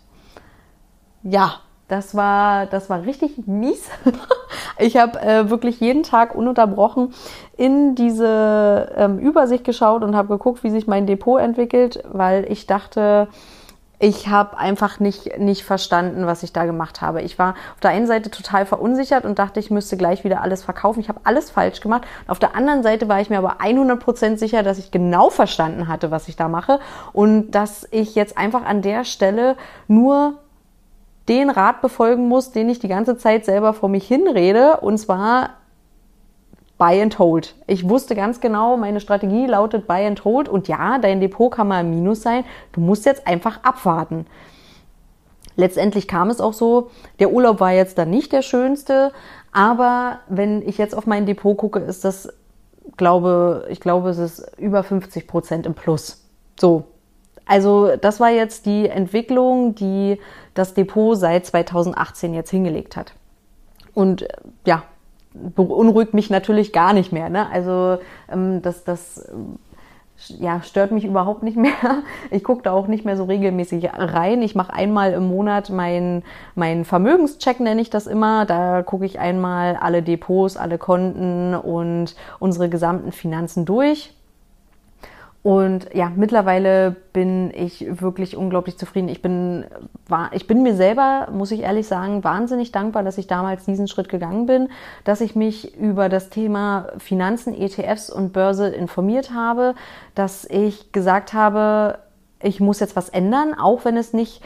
Ja, 1.22 1.60
das 1.88 2.14
war, 2.14 2.66
das 2.66 2.90
war 2.90 3.02
richtig 3.02 3.46
mies. 3.46 3.88
Ich 4.78 4.98
habe 4.98 5.18
äh, 5.20 5.48
wirklich 5.48 5.80
jeden 5.80 6.02
Tag 6.02 6.34
ununterbrochen 6.34 7.14
in 7.56 7.94
diese 7.94 8.92
ähm, 8.94 9.18
Übersicht 9.18 9.64
geschaut 9.64 10.02
und 10.02 10.14
habe 10.14 10.28
geguckt, 10.28 10.62
wie 10.64 10.70
sich 10.70 10.86
mein 10.86 11.06
Depot 11.06 11.40
entwickelt, 11.40 12.04
weil 12.12 12.44
ich 12.52 12.66
dachte, 12.66 13.28
ich 13.98 14.28
habe 14.28 14.58
einfach 14.58 15.00
nicht, 15.00 15.38
nicht 15.38 15.64
verstanden, 15.64 16.26
was 16.26 16.42
ich 16.42 16.52
da 16.52 16.66
gemacht 16.66 17.00
habe. 17.00 17.22
Ich 17.22 17.38
war 17.38 17.54
auf 17.74 17.80
der 17.80 17.92
einen 17.92 18.06
Seite 18.06 18.30
total 18.30 18.66
verunsichert 18.66 19.24
und 19.24 19.38
dachte, 19.38 19.58
ich 19.58 19.70
müsste 19.70 19.96
gleich 19.96 20.24
wieder 20.24 20.42
alles 20.42 20.62
verkaufen. 20.62 21.00
Ich 21.00 21.08
habe 21.08 21.20
alles 21.24 21.50
falsch 21.50 21.80
gemacht. 21.80 22.02
Auf 22.26 22.38
der 22.38 22.54
anderen 22.54 22.82
Seite 22.82 23.08
war 23.08 23.20
ich 23.22 23.30
mir 23.30 23.38
aber 23.38 23.60
100% 23.62 24.36
sicher, 24.36 24.62
dass 24.62 24.78
ich 24.78 24.90
genau 24.90 25.30
verstanden 25.30 25.88
hatte, 25.88 26.10
was 26.10 26.28
ich 26.28 26.36
da 26.36 26.48
mache 26.48 26.80
und 27.14 27.52
dass 27.52 27.88
ich 27.90 28.14
jetzt 28.14 28.36
einfach 28.36 28.66
an 28.66 28.82
der 28.82 29.04
Stelle 29.04 29.56
nur 29.88 30.40
den 31.28 31.50
Rat 31.50 31.82
befolgen 31.82 32.28
muss, 32.28 32.52
den 32.52 32.68
ich 32.68 32.78
die 32.78 32.88
ganze 32.88 33.16
Zeit 33.16 33.44
selber 33.44 33.72
vor 33.72 33.88
mich 33.88 34.06
hinrede. 34.06 34.78
Und 34.80 34.98
zwar 34.98 35.50
Buy 36.78 37.00
and 37.00 37.18
Hold. 37.18 37.54
Ich 37.66 37.88
wusste 37.88 38.14
ganz 38.14 38.40
genau, 38.40 38.76
meine 38.76 39.00
Strategie 39.00 39.46
lautet 39.46 39.86
Buy 39.86 40.06
and 40.06 40.24
Hold. 40.24 40.48
Und 40.48 40.68
ja, 40.68 40.98
dein 40.98 41.20
Depot 41.20 41.50
kann 41.52 41.68
mal 41.68 41.80
im 41.80 41.90
Minus 41.90 42.22
sein. 42.22 42.44
Du 42.72 42.80
musst 42.80 43.06
jetzt 43.06 43.26
einfach 43.26 43.62
abwarten. 43.64 44.26
Letztendlich 45.56 46.06
kam 46.06 46.28
es 46.28 46.40
auch 46.40 46.52
so. 46.52 46.90
Der 47.18 47.32
Urlaub 47.32 47.60
war 47.60 47.72
jetzt 47.72 47.96
dann 47.96 48.10
nicht 48.10 48.32
der 48.32 48.42
schönste. 48.42 49.12
Aber 49.52 50.18
wenn 50.28 50.60
ich 50.68 50.76
jetzt 50.76 50.94
auf 50.94 51.06
mein 51.06 51.24
Depot 51.24 51.56
gucke, 51.56 51.78
ist 51.78 52.04
das, 52.04 52.28
glaube, 52.98 53.66
ich 53.70 53.80
glaube, 53.80 54.10
es 54.10 54.18
ist 54.18 54.46
über 54.58 54.82
50 54.82 55.26
Prozent 55.26 55.66
im 55.66 55.74
Plus. 55.74 56.28
So. 56.60 56.84
Also, 57.46 57.96
das 57.96 58.20
war 58.20 58.30
jetzt 58.30 58.66
die 58.66 58.88
Entwicklung, 58.88 59.74
die 59.74 60.18
das 60.54 60.74
Depot 60.74 61.16
seit 61.16 61.46
2018 61.46 62.34
jetzt 62.34 62.50
hingelegt 62.50 62.96
hat. 62.96 63.12
Und 63.94 64.26
ja, 64.64 64.82
beunruhigt 65.54 66.14
mich 66.14 66.30
natürlich 66.30 66.72
gar 66.72 66.92
nicht 66.92 67.12
mehr. 67.12 67.28
Ne? 67.28 67.50
Also 67.50 67.98
ähm, 68.30 68.62
das, 68.62 68.84
das 68.84 69.28
ja, 70.28 70.62
stört 70.62 70.92
mich 70.92 71.04
überhaupt 71.04 71.42
nicht 71.42 71.56
mehr. 71.56 72.02
Ich 72.30 72.42
gucke 72.42 72.62
da 72.62 72.72
auch 72.72 72.86
nicht 72.86 73.04
mehr 73.04 73.16
so 73.16 73.24
regelmäßig 73.24 73.90
rein. 73.94 74.42
Ich 74.42 74.54
mache 74.54 74.72
einmal 74.72 75.12
im 75.12 75.28
Monat 75.28 75.70
meinen 75.70 76.22
mein 76.54 76.84
Vermögenscheck, 76.84 77.60
nenne 77.60 77.80
ich 77.80 77.90
das 77.90 78.06
immer. 78.06 78.46
Da 78.46 78.82
gucke 78.82 79.04
ich 79.04 79.18
einmal 79.18 79.76
alle 79.76 80.02
Depots, 80.02 80.56
alle 80.56 80.78
Konten 80.78 81.54
und 81.54 82.14
unsere 82.38 82.68
gesamten 82.68 83.12
Finanzen 83.12 83.64
durch. 83.64 84.15
Und 85.46 85.94
ja, 85.94 86.10
mittlerweile 86.12 86.96
bin 87.12 87.52
ich 87.54 87.86
wirklich 88.00 88.36
unglaublich 88.36 88.78
zufrieden. 88.78 89.08
Ich 89.08 89.22
bin, 89.22 89.64
ich 90.32 90.48
bin 90.48 90.64
mir 90.64 90.74
selber, 90.74 91.28
muss 91.32 91.52
ich 91.52 91.60
ehrlich 91.60 91.86
sagen, 91.86 92.24
wahnsinnig 92.24 92.72
dankbar, 92.72 93.04
dass 93.04 93.16
ich 93.16 93.28
damals 93.28 93.64
diesen 93.64 93.86
Schritt 93.86 94.08
gegangen 94.08 94.46
bin, 94.46 94.70
dass 95.04 95.20
ich 95.20 95.36
mich 95.36 95.76
über 95.76 96.08
das 96.08 96.30
Thema 96.30 96.88
Finanzen, 96.98 97.54
ETFs 97.54 98.10
und 98.10 98.32
Börse 98.32 98.66
informiert 98.70 99.32
habe, 99.32 99.76
dass 100.16 100.46
ich 100.46 100.90
gesagt 100.90 101.32
habe, 101.32 102.00
ich 102.42 102.58
muss 102.58 102.80
jetzt 102.80 102.96
was 102.96 103.08
ändern, 103.08 103.54
auch 103.54 103.84
wenn 103.84 103.96
es 103.96 104.12
nicht 104.12 104.42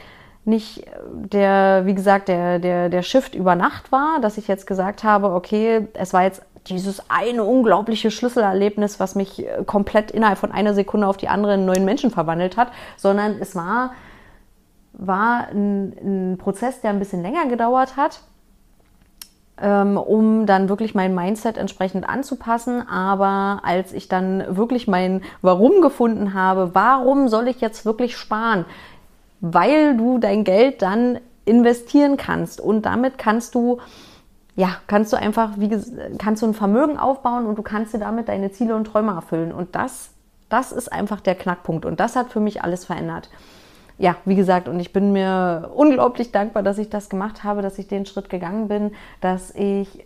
nicht 0.46 0.84
der, 1.12 1.82
wie 1.84 1.94
gesagt, 1.94 2.28
der, 2.28 2.58
der, 2.58 2.88
der 2.88 3.02
Shift 3.02 3.34
über 3.34 3.54
Nacht 3.54 3.92
war, 3.92 4.20
dass 4.20 4.38
ich 4.38 4.48
jetzt 4.48 4.66
gesagt 4.66 5.04
habe, 5.04 5.32
okay, 5.32 5.86
es 5.94 6.14
war 6.14 6.22
jetzt 6.22 6.42
dieses 6.66 7.02
eine 7.08 7.44
unglaubliche 7.44 8.10
Schlüsselerlebnis, 8.10 9.00
was 9.00 9.14
mich 9.14 9.46
äh, 9.46 9.64
komplett 9.64 10.10
innerhalb 10.10 10.38
von 10.38 10.52
einer 10.52 10.74
Sekunde 10.74 11.06
auf 11.06 11.16
die 11.16 11.28
andere 11.28 11.54
einen 11.54 11.66
neuen 11.66 11.84
Menschen 11.84 12.10
verwandelt 12.10 12.56
hat, 12.56 12.68
sondern 12.96 13.36
es 13.40 13.54
war, 13.54 13.92
war 14.92 15.48
ein, 15.48 16.32
ein 16.32 16.38
Prozess, 16.38 16.80
der 16.80 16.90
ein 16.90 16.98
bisschen 16.98 17.22
länger 17.22 17.46
gedauert 17.46 17.96
hat, 17.96 18.20
ähm, 19.60 19.96
um 19.96 20.46
dann 20.46 20.68
wirklich 20.68 20.94
mein 20.94 21.14
Mindset 21.14 21.56
entsprechend 21.56 22.08
anzupassen. 22.08 22.86
Aber 22.88 23.60
als 23.64 23.92
ich 23.92 24.08
dann 24.08 24.56
wirklich 24.56 24.86
mein 24.88 25.22
Warum 25.42 25.80
gefunden 25.80 26.34
habe, 26.34 26.74
warum 26.74 27.28
soll 27.28 27.48
ich 27.48 27.60
jetzt 27.60 27.84
wirklich 27.84 28.16
sparen? 28.16 28.64
Weil 29.40 29.96
du 29.96 30.18
dein 30.18 30.44
Geld 30.44 30.82
dann 30.82 31.18
investieren 31.46 32.16
kannst 32.16 32.60
und 32.60 32.82
damit 32.82 33.16
kannst 33.16 33.54
du 33.54 33.78
ja, 34.56 34.76
kannst 34.86 35.12
du 35.12 35.16
einfach, 35.16 35.52
wie 35.56 35.68
kannst 36.18 36.42
du 36.42 36.46
ein 36.46 36.54
Vermögen 36.54 36.98
aufbauen 36.98 37.46
und 37.46 37.56
du 37.56 37.62
kannst 37.62 37.94
dir 37.94 37.98
damit 37.98 38.28
deine 38.28 38.52
Ziele 38.52 38.74
und 38.74 38.84
Träume 38.84 39.12
erfüllen. 39.12 39.52
Und 39.52 39.74
das, 39.74 40.10
das 40.48 40.72
ist 40.72 40.92
einfach 40.92 41.20
der 41.20 41.34
Knackpunkt. 41.34 41.84
Und 41.84 42.00
das 42.00 42.16
hat 42.16 42.30
für 42.30 42.40
mich 42.40 42.62
alles 42.62 42.84
verändert. 42.84 43.30
Ja, 43.98 44.16
wie 44.24 44.34
gesagt, 44.34 44.68
und 44.68 44.80
ich 44.80 44.92
bin 44.92 45.12
mir 45.12 45.70
unglaublich 45.74 46.32
dankbar, 46.32 46.62
dass 46.62 46.78
ich 46.78 46.88
das 46.88 47.10
gemacht 47.10 47.44
habe, 47.44 47.62
dass 47.62 47.78
ich 47.78 47.86
den 47.86 48.06
Schritt 48.06 48.30
gegangen 48.30 48.66
bin, 48.66 48.92
dass 49.20 49.54
ich 49.54 50.04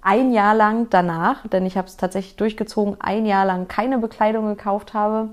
ein 0.00 0.32
Jahr 0.32 0.54
lang 0.54 0.88
danach, 0.90 1.46
denn 1.48 1.66
ich 1.66 1.76
habe 1.76 1.86
es 1.86 1.98
tatsächlich 1.98 2.36
durchgezogen, 2.36 2.96
ein 2.98 3.26
Jahr 3.26 3.44
lang 3.44 3.68
keine 3.68 3.98
Bekleidung 3.98 4.46
gekauft 4.46 4.94
habe 4.94 5.28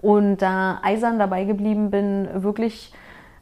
und 0.00 0.38
da 0.38 0.80
eisern 0.82 1.18
dabei 1.18 1.44
geblieben 1.44 1.90
bin, 1.90 2.28
wirklich 2.32 2.92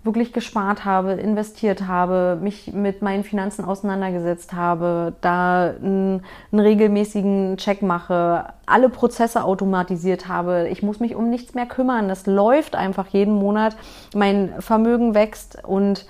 wirklich 0.05 0.35
gespart 0.35 0.85
habe, 0.85 1.13
investiert 1.13 1.87
habe, 1.87 2.39
mich 2.41 2.73
mit 2.75 3.01
meinen 3.01 3.25
Finanzen 3.25 3.65
auseinandergesetzt 3.65 4.53
habe, 4.53 5.15
da 5.23 5.71
einen, 5.71 6.23
einen, 6.53 6.61
regelmäßigen 6.61 7.57
Check 7.57 7.81
mache, 7.81 8.53
alle 8.67 8.91
Prozesse 8.91 9.43
automatisiert 9.43 10.29
habe. 10.29 10.69
Ich 10.71 10.83
muss 10.83 11.01
mich 11.01 11.15
um 11.15 11.31
nichts 11.31 11.55
mehr 11.55 11.67
kümmern. 11.67 12.09
Das 12.09 12.27
läuft 12.27 12.77
einfach 12.77 13.09
jeden 13.09 13.35
Monat. 13.35 13.77
Mein 14.15 14.53
Vermögen 14.61 15.15
wächst 15.15 15.65
und 15.65 16.07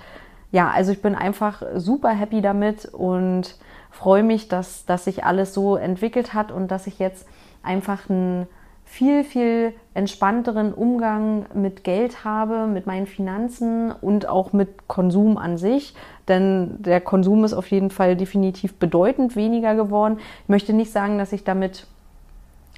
ja, 0.51 0.69
also 0.69 0.91
ich 0.91 1.01
bin 1.01 1.15
einfach 1.15 1.61
super 1.75 2.09
happy 2.09 2.41
damit 2.41 2.85
und 2.85 3.55
freue 3.91 4.23
mich, 4.23 4.49
dass, 4.49 4.85
dass 4.85 5.05
sich 5.05 5.23
alles 5.23 5.53
so 5.53 5.77
entwickelt 5.77 6.33
hat 6.33 6.51
und 6.51 6.69
dass 6.69 6.85
ich 6.85 6.99
jetzt 6.99 7.25
einfach 7.63 8.09
ein 8.09 8.45
viel, 8.85 9.23
viel 9.23 9.73
entspannteren 9.93 10.73
Umgang 10.73 11.47
mit 11.53 11.83
Geld 11.83 12.23
habe, 12.23 12.67
mit 12.67 12.85
meinen 12.85 13.07
Finanzen 13.07 13.91
und 13.91 14.29
auch 14.29 14.53
mit 14.53 14.87
Konsum 14.87 15.37
an 15.37 15.57
sich. 15.57 15.95
Denn 16.27 16.81
der 16.81 17.01
Konsum 17.01 17.43
ist 17.43 17.53
auf 17.53 17.69
jeden 17.71 17.89
Fall 17.89 18.15
definitiv 18.15 18.75
bedeutend 18.75 19.35
weniger 19.35 19.75
geworden. 19.75 20.19
Ich 20.43 20.49
möchte 20.49 20.71
nicht 20.71 20.91
sagen, 20.91 21.17
dass 21.17 21.33
ich 21.33 21.43
damit 21.43 21.87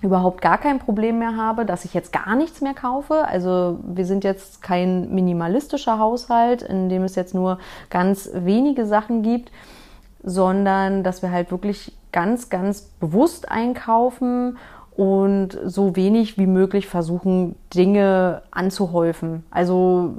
überhaupt 0.01 0.41
gar 0.41 0.57
kein 0.57 0.79
Problem 0.79 1.19
mehr 1.19 1.35
habe, 1.35 1.65
dass 1.65 1.85
ich 1.85 1.93
jetzt 1.93 2.13
gar 2.13 2.35
nichts 2.35 2.61
mehr 2.61 2.73
kaufe. 2.73 3.25
Also 3.27 3.79
wir 3.83 4.05
sind 4.05 4.23
jetzt 4.23 4.61
kein 4.61 5.13
minimalistischer 5.13 5.99
Haushalt, 5.99 6.61
in 6.61 6.87
dem 6.87 7.03
es 7.03 7.15
jetzt 7.15 7.33
nur 7.33 7.59
ganz 7.89 8.29
wenige 8.33 8.85
Sachen 8.85 9.23
gibt, 9.23 9.51
sondern 10.23 11.03
dass 11.03 11.21
wir 11.21 11.31
halt 11.31 11.51
wirklich 11.51 11.97
ganz, 12.11 12.49
ganz 12.49 12.81
bewusst 12.81 13.49
einkaufen 13.49 14.57
und 14.97 15.57
so 15.63 15.95
wenig 15.95 16.37
wie 16.37 16.47
möglich 16.47 16.87
versuchen, 16.87 17.55
Dinge 17.73 18.41
anzuhäufen. 18.51 19.43
Also 19.51 20.15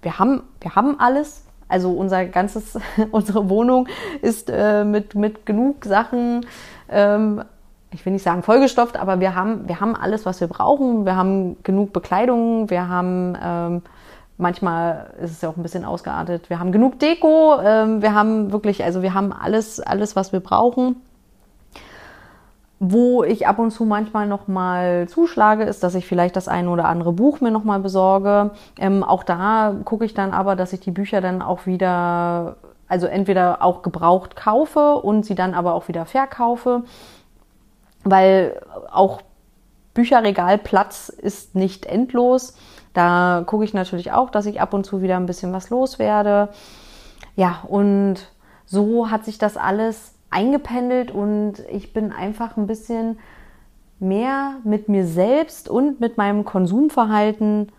wir 0.00 0.18
haben, 0.18 0.42
wir 0.60 0.74
haben 0.74 0.98
alles. 0.98 1.44
Also 1.68 1.92
unser 1.92 2.26
ganzes, 2.26 2.78
unsere 3.12 3.48
Wohnung 3.48 3.88
ist 4.20 4.50
äh, 4.50 4.84
mit, 4.84 5.14
mit 5.14 5.46
genug 5.46 5.84
Sachen, 5.84 6.46
ähm, 6.90 7.42
ich 7.94 8.04
will 8.06 8.14
nicht 8.14 8.22
sagen 8.22 8.42
vollgestopft, 8.42 8.96
aber 8.96 9.20
wir 9.20 9.34
haben, 9.34 9.68
wir 9.68 9.80
haben 9.80 9.94
alles, 9.94 10.24
was 10.24 10.40
wir 10.40 10.48
brauchen. 10.48 11.04
Wir 11.04 11.14
haben 11.14 11.62
genug 11.62 11.92
Bekleidung, 11.92 12.70
wir 12.70 12.88
haben 12.88 13.36
ähm, 13.42 13.82
manchmal 14.38 15.14
ist 15.22 15.32
es 15.32 15.40
ja 15.42 15.50
auch 15.50 15.56
ein 15.56 15.62
bisschen 15.62 15.84
ausgeartet. 15.84 16.48
Wir 16.48 16.58
haben 16.58 16.72
genug 16.72 16.98
Deko, 16.98 17.60
ähm, 17.62 18.02
wir 18.02 18.14
haben 18.14 18.50
wirklich, 18.50 18.82
also 18.82 19.02
wir 19.02 19.12
haben 19.12 19.32
alles, 19.32 19.80
alles, 19.80 20.16
was 20.16 20.32
wir 20.32 20.40
brauchen. 20.40 20.96
Wo 22.84 23.22
ich 23.22 23.46
ab 23.46 23.60
und 23.60 23.70
zu 23.70 23.84
manchmal 23.84 24.26
noch 24.26 24.48
mal 24.48 25.08
zuschlage, 25.08 25.62
ist, 25.62 25.84
dass 25.84 25.94
ich 25.94 26.04
vielleicht 26.04 26.34
das 26.34 26.48
eine 26.48 26.68
oder 26.68 26.86
andere 26.86 27.12
Buch 27.12 27.40
mir 27.40 27.52
noch 27.52 27.62
mal 27.62 27.78
besorge. 27.78 28.50
Ähm, 28.76 29.04
auch 29.04 29.22
da 29.22 29.76
gucke 29.84 30.04
ich 30.04 30.14
dann 30.14 30.32
aber, 30.32 30.56
dass 30.56 30.72
ich 30.72 30.80
die 30.80 30.90
Bücher 30.90 31.20
dann 31.20 31.42
auch 31.42 31.66
wieder, 31.66 32.56
also 32.88 33.06
entweder 33.06 33.62
auch 33.62 33.82
gebraucht 33.82 34.34
kaufe 34.34 34.96
und 34.96 35.24
sie 35.24 35.36
dann 35.36 35.54
aber 35.54 35.74
auch 35.74 35.86
wieder 35.86 36.06
verkaufe, 36.06 36.82
weil 38.02 38.60
auch 38.90 39.20
Bücherregalplatz 39.94 41.08
ist 41.08 41.54
nicht 41.54 41.86
endlos. 41.86 42.56
Da 42.94 43.44
gucke 43.46 43.64
ich 43.64 43.74
natürlich 43.74 44.10
auch, 44.10 44.28
dass 44.28 44.46
ich 44.46 44.60
ab 44.60 44.74
und 44.74 44.84
zu 44.84 45.02
wieder 45.02 45.18
ein 45.18 45.26
bisschen 45.26 45.52
was 45.52 45.70
loswerde. 45.70 46.48
Ja, 47.36 47.60
und 47.68 48.16
so 48.66 49.08
hat 49.08 49.24
sich 49.24 49.38
das 49.38 49.56
alles 49.56 50.14
eingependelt 50.32 51.10
und 51.10 51.60
ich 51.70 51.92
bin 51.92 52.12
einfach 52.12 52.56
ein 52.56 52.66
bisschen 52.66 53.18
mehr 54.00 54.56
mit 54.64 54.88
mir 54.88 55.06
selbst 55.06 55.68
und 55.68 56.00
mit 56.00 56.16
meinem 56.16 56.44
Konsumverhalten 56.44 57.70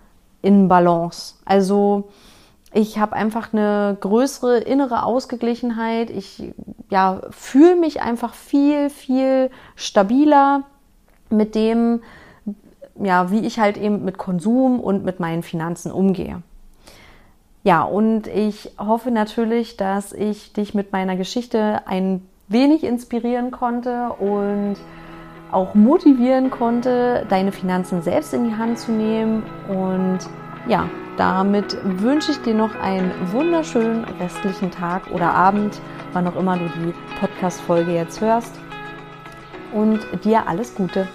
in 0.41 0.67
Balance. 0.67 1.35
Also 1.45 2.09
ich 2.73 2.97
habe 2.97 3.13
einfach 3.13 3.53
eine 3.53 3.97
größere 3.99 4.57
innere 4.59 5.03
Ausgeglichenheit. 5.03 6.09
Ich 6.09 6.53
ja, 6.89 7.21
fühle 7.29 7.75
mich 7.75 8.01
einfach 8.01 8.33
viel, 8.33 8.89
viel 8.89 9.51
stabiler 9.75 10.63
mit 11.29 11.55
dem, 11.55 12.01
ja, 13.01 13.31
wie 13.31 13.45
ich 13.45 13.59
halt 13.59 13.77
eben 13.77 14.05
mit 14.05 14.17
Konsum 14.17 14.79
und 14.79 15.03
mit 15.03 15.19
meinen 15.19 15.43
Finanzen 15.43 15.91
umgehe. 15.91 16.41
Ja, 17.63 17.83
und 17.83 18.27
ich 18.27 18.71
hoffe 18.77 19.11
natürlich, 19.11 19.77
dass 19.77 20.11
ich 20.11 20.51
dich 20.53 20.73
mit 20.73 20.91
meiner 20.91 21.15
Geschichte 21.15 21.81
ein 21.85 22.27
wenig 22.47 22.83
inspirieren 22.83 23.51
konnte 23.51 24.09
und 24.19 24.75
auch 25.51 25.75
motivieren 25.75 26.49
konnte, 26.49 27.25
deine 27.29 27.51
Finanzen 27.51 28.01
selbst 28.01 28.33
in 28.33 28.45
die 28.45 28.55
Hand 28.55 28.79
zu 28.79 28.91
nehmen. 28.91 29.43
Und 29.67 30.19
ja, 30.67 30.89
damit 31.17 31.77
wünsche 31.83 32.31
ich 32.31 32.41
dir 32.41 32.55
noch 32.55 32.75
einen 32.79 33.11
wunderschönen 33.31 34.03
restlichen 34.19 34.71
Tag 34.71 35.11
oder 35.11 35.33
Abend, 35.33 35.79
wann 36.13 36.27
auch 36.27 36.35
immer 36.35 36.57
du 36.57 36.65
die 36.65 36.93
Podcast-Folge 37.19 37.93
jetzt 37.93 38.19
hörst. 38.19 38.59
Und 39.73 39.99
dir 40.23 40.47
alles 40.47 40.75
Gute. 40.75 41.07